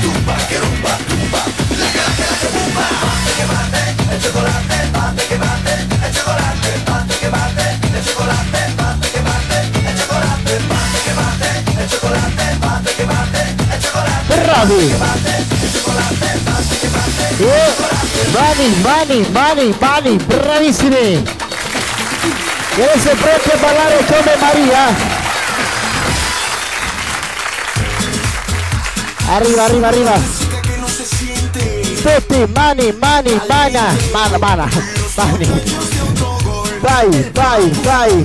tumba 0.00 0.34
che 0.48 0.58
rumba 0.58 0.96
tumba 1.06 1.40
la 1.76 1.90
caraca 1.92 2.24
la 2.24 2.36
cabumba 2.40 2.84
batte 3.02 3.32
che 3.36 3.44
batte 3.44 3.94
è 4.08 4.18
cioccolate 4.18 4.88
batte 4.92 5.26
che 5.28 5.36
batte 5.36 5.86
è 6.00 6.10
cioccolate 6.10 6.80
batte 6.84 7.18
che 7.18 7.28
batte 7.28 7.78
è 7.92 8.02
cioccolate 8.02 8.72
batte 8.74 9.10
che 9.12 9.20
batte 9.20 9.68
è 9.84 9.94
cioccolate 9.98 10.56
batte 10.68 10.98
che 11.04 11.12
batte 11.12 11.64
è 11.76 11.88
cioccolate 11.88 12.56
batte 12.56 12.94
che 12.94 13.04
batte 13.04 13.56
è 13.68 13.78
cioccolate 13.78 14.40
batte 14.40 14.88
che 14.88 14.96
batte 14.96 15.36
è 15.36 15.70
cioccolate 15.70 16.38
batte 16.44 16.78
che 16.80 16.88
batte 16.88 17.28
è 17.28 17.36
cioccolate 17.36 17.91
pronti 23.16 23.50
a 23.50 23.56
ballare 23.56 24.04
come 24.06 24.36
Maria? 24.40 25.20
Arriva, 29.28 29.64
arriva, 29.64 29.88
arriva. 29.88 30.20
Tutti, 32.02 32.46
mani, 32.52 32.92
mani, 32.98 33.40
mana, 33.48 33.94
mana, 34.12 34.38
mana, 34.38 34.68
mani. 35.16 35.62
Vai, 36.80 37.30
vai, 37.32 37.70
vai. 37.82 38.24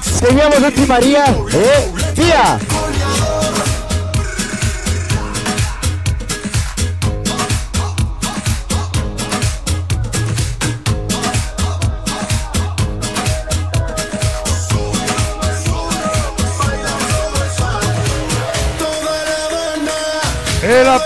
Seguiamo 0.00 0.54
tutti 0.54 0.86
Maria 0.86 1.26
e 1.50 1.90
via. 2.14 2.77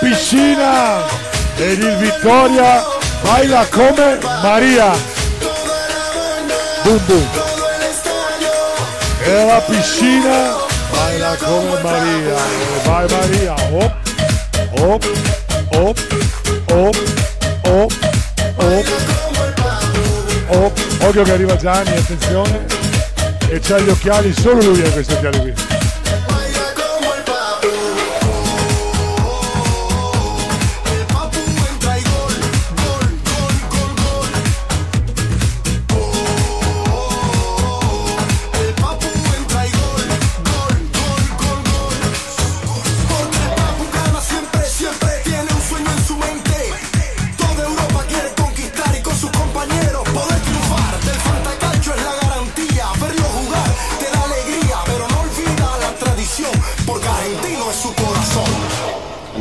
Piscina 0.03 1.05
ed 1.55 1.81
il 1.81 1.95
Vittoria 1.95 2.83
baila 3.21 3.65
come 3.69 4.19
Maria. 4.41 4.91
Bum 6.83 6.99
bum. 7.05 7.25
E 9.25 9.45
la 9.45 9.61
piscina 9.61 10.55
baila 10.91 11.35
come 11.37 11.81
Maria. 11.81 12.35
Vai 12.83 13.05
Maria. 13.09 13.55
Op, 13.71 13.93
op, 14.71 15.05
op, 15.71 15.97
op, 16.67 16.97
op, 17.63 17.93
op, 18.57 18.85
op. 20.47 20.79
Occhio 20.99 21.23
che 21.23 21.31
arriva 21.31 21.55
Gianni, 21.57 21.95
attenzione. 21.95 22.65
E 23.49 23.59
c'ha 23.59 23.77
gli 23.79 23.89
occhiali, 23.89 24.33
solo 24.33 24.61
lui 24.61 24.81
ha 24.81 24.89
questi 24.89 25.13
occhiali 25.13 25.39
qui. 25.39 25.82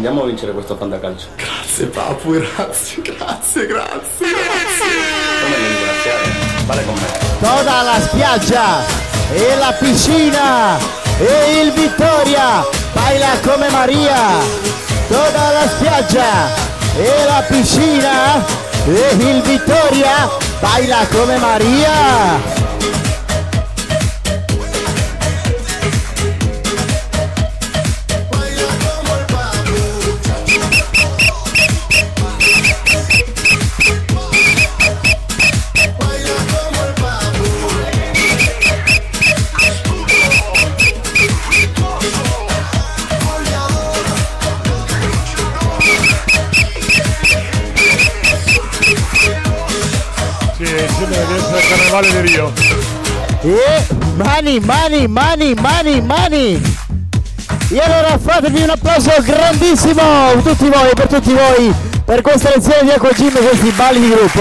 Andiamo 0.05 0.25
a 0.25 0.27
vincere 0.27 0.51
questo 0.51 0.75
fantacalcio. 0.75 1.29
Grazie 1.37 1.87
Papu, 1.87 2.33
grazie, 2.33 3.03
grazie, 3.03 3.67
grazie. 3.67 4.03
Come 4.19 5.57
mi 5.59 5.67
ringraziare? 5.69 6.31
Vale 6.67 6.85
con 6.85 6.95
me. 6.95 7.19
Toda 7.39 7.83
la 7.83 8.01
spiaggia 8.01 8.85
e 9.33 9.55
la 9.55 9.73
piscina 9.79 10.77
e 11.21 11.61
il 11.61 11.71
Vittoria 11.71 12.67
baila 12.93 13.39
come 13.45 13.71
Maria. 13.71 14.17
Toda 15.07 15.51
la 15.53 15.69
spiaggia 15.69 16.49
e 16.97 17.25
la 17.25 17.45
piscina 17.47 18.45
e 18.85 19.15
il 19.21 19.41
Vittoria 19.43 20.29
baila 20.59 21.07
come 21.13 21.39
Maria. 21.39 22.52
Carnevale 52.03 52.23
di 52.23 52.27
Rio. 52.27 52.53
E 53.43 53.87
mani, 54.17 54.61
mani, 54.61 55.07
mani, 55.09 55.55
mani, 55.55 56.01
mani. 56.01 56.63
E 57.71 57.79
allora 57.79 58.19
fatevi 58.19 58.63
un 58.63 58.71
applauso 58.71 59.11
grandissimo 59.23 60.03
tutti 60.43 60.69
voi, 60.69 60.91
per 60.95 61.07
tutti 61.07 61.33
voi, 61.33 61.73
per 62.05 62.21
questa 62.21 62.51
lezione 62.55 62.83
di 62.83 62.91
Aqua 62.91 63.11
Gym 63.13 63.37
e 63.37 63.41
questi 63.41 63.71
balli 63.71 64.01
di 64.01 64.09
gruppo. 64.09 64.41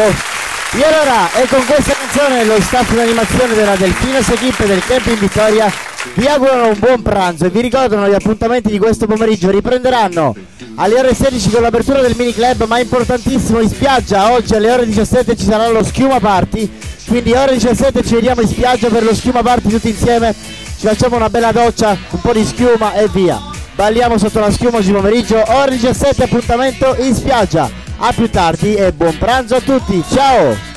E 0.74 0.84
allora, 0.84 1.32
e 1.34 1.48
con 1.48 1.66
questa 1.66 1.94
canzone 1.94 2.46
lo 2.46 2.62
staff 2.62 2.92
di 2.92 3.00
animazione 3.00 3.54
della 3.54 3.76
Delfines 3.76 4.30
Equipe 4.30 4.66
del 4.66 4.84
Camping 4.86 5.18
Vittoria 5.18 5.72
vi 6.16 6.26
augurano 6.26 6.70
un 6.70 6.80
buon 6.80 7.02
pranzo 7.02 7.46
e 7.46 7.50
vi 7.50 7.62
ricordano 7.62 8.08
gli 8.08 8.14
appuntamenti 8.14 8.70
di 8.70 8.80
questo 8.80 9.06
pomeriggio. 9.06 9.52
Riprenderanno 9.52 10.36
alle 10.76 11.00
ore 11.00 11.14
16 11.14 11.50
con 11.52 11.62
l'apertura 11.62 12.02
del 12.02 12.16
mini 12.18 12.34
club 12.34 12.66
ma 12.66 12.80
importantissimo 12.80 13.60
in 13.60 13.70
spiaggia. 13.70 14.32
Oggi 14.32 14.56
alle 14.56 14.72
ore 14.72 14.86
17 14.86 15.36
ci 15.36 15.46
sarà 15.46 15.68
lo 15.70 15.84
schiuma 15.84 16.20
party. 16.20 16.70
Quindi 17.08 17.34
ore 17.34 17.54
17 17.54 18.04
ci 18.04 18.16
vediamo 18.16 18.42
in 18.42 18.48
spiaggia 18.48 18.88
per 18.90 19.04
lo 19.04 19.14
schiuma 19.14 19.42
party 19.42 19.70
tutti 19.70 19.90
insieme. 19.90 20.34
Ci 20.34 20.88
facciamo 20.88 21.16
una 21.16 21.30
bella 21.30 21.52
doccia 21.52 21.96
un 22.10 22.22
po' 22.22 22.34
di 22.34 22.44
schiuma 22.44 22.94
e 22.94 23.08
via. 23.08 23.40
Balliamo 23.76 24.18
sotto 24.18 24.40
la 24.40 24.52
schiuma 24.52 24.78
oggi 24.78 24.92
pomeriggio. 24.92 25.44
Ore 25.48 25.72
17 25.72 26.24
appuntamento 26.24 26.96
in 27.00 27.14
spiaggia. 27.14 27.70
A 27.98 28.12
più 28.14 28.30
tardi 28.30 28.74
e 28.74 28.92
buon 28.92 29.16
pranzo 29.18 29.56
a 29.56 29.62
tutti. 29.62 30.04
Ciao 30.12 30.71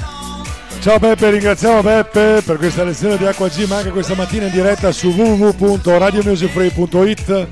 Ciao 0.85 0.99
Peppe, 0.99 1.31
ringraziamo 1.31 1.81
Peppe 1.81 2.43
per 2.45 2.59
questa 2.59 2.85
lezione 2.85 3.17
di 3.17 3.25
Acqua 3.25 3.49
Gym 3.49 3.73
anche 3.73 3.89
questa 3.89 4.15
mattina 4.15 4.45
in 4.45 4.53
diretta 4.53 4.93
su 4.93 5.09
www.radiomusicfree.it. 5.09 7.47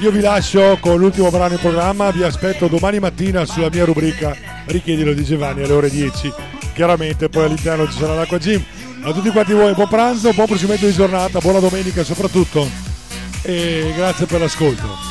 Io 0.00 0.10
vi 0.10 0.20
lascio 0.20 0.76
con 0.78 0.98
l'ultimo 0.98 1.30
brano 1.30 1.54
in 1.54 1.58
programma, 1.58 2.10
vi 2.10 2.22
aspetto 2.22 2.66
domani 2.66 2.98
mattina 2.98 3.46
sulla 3.46 3.70
mia 3.72 3.86
rubrica 3.86 4.36
Richiedilo 4.66 5.14
di 5.14 5.24
Giovanni 5.24 5.62
alle 5.62 5.72
ore 5.72 5.88
10. 5.88 6.30
Chiaramente 6.74 7.30
poi 7.30 7.46
all'interno 7.46 7.86
ci 7.86 7.96
sarà 7.96 8.14
l'Acqua 8.14 8.36
Gym. 8.36 8.62
A 9.04 9.12
tutti 9.12 9.30
quanti 9.30 9.54
voi 9.54 9.72
buon 9.72 9.88
pranzo, 9.88 10.34
buon 10.34 10.46
proseguimento 10.46 10.84
di 10.84 10.92
giornata, 10.92 11.38
buona 11.38 11.60
domenica 11.60 12.04
soprattutto 12.04 12.68
e 13.40 13.90
grazie 13.96 14.26
per 14.26 14.38
l'ascolto. 14.38 15.09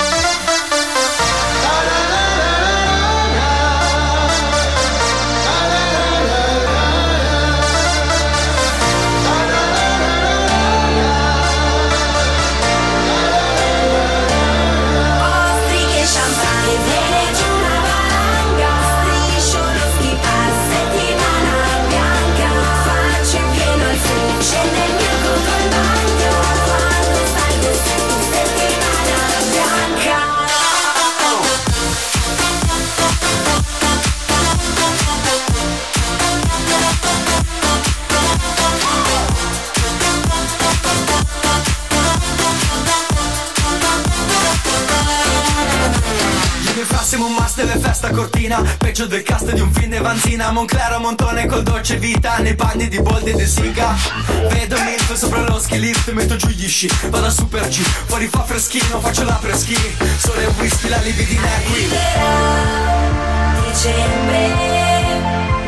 Cortina 48.50 48.76
Peggio 48.78 49.06
del 49.06 49.22
cast 49.22 49.52
di 49.52 49.60
un 49.60 49.72
film 49.72 49.90
di 49.90 49.98
Vanzina 49.98 50.50
Monclero 50.50 50.98
Montone 50.98 51.46
col 51.46 51.62
dolce 51.62 51.96
vita 51.96 52.38
Nei 52.38 52.54
panni 52.54 52.88
di 52.88 53.00
Bold 53.00 53.26
e 53.26 53.34
De 53.34 53.46
Sica. 53.46 53.94
Vedo 54.50 54.76
Milf 54.80 55.14
sopra 55.14 55.42
lo 55.42 55.58
ski 55.58 55.78
lift 55.78 56.10
Metto 56.10 56.36
giù 56.36 56.48
gli 56.48 56.68
sci, 56.68 56.90
vado 57.08 57.26
a 57.26 57.30
super 57.30 57.68
G. 57.68 57.80
Fuori 58.06 58.26
fa 58.26 58.42
freschino, 58.42 59.00
faccio 59.00 59.24
la 59.24 59.38
preschi 59.40 59.76
Sole 60.18 60.44
e 60.44 60.46
whisky, 60.58 60.88
la 60.88 60.98
libidina 60.98 61.46
è 61.46 61.62
qui. 61.62 61.88
Dicembre 63.70 64.52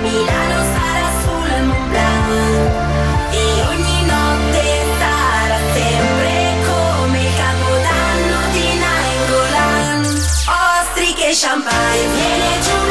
Milano 0.00 0.61
Sampai. 11.34 12.81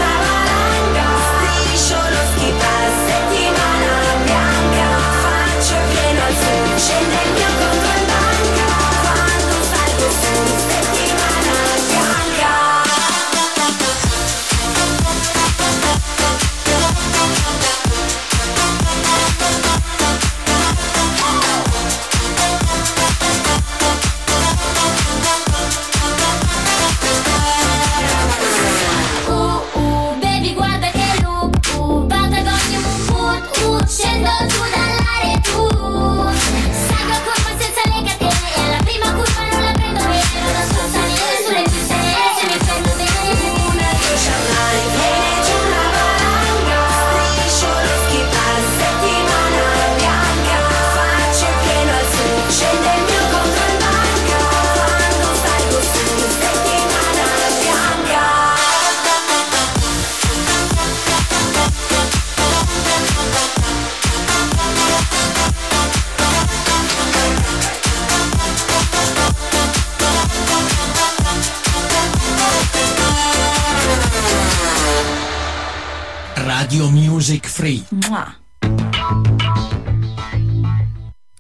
Free. 77.62 77.86
Mua. 78.10 78.36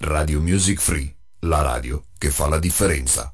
Radio 0.01 0.39
Music 0.39 0.79
Free, 0.79 1.15
la 1.39 1.63
radio 1.63 2.03
che 2.15 2.29
fa 2.29 2.47
la 2.47 2.59
differenza. 2.59 3.33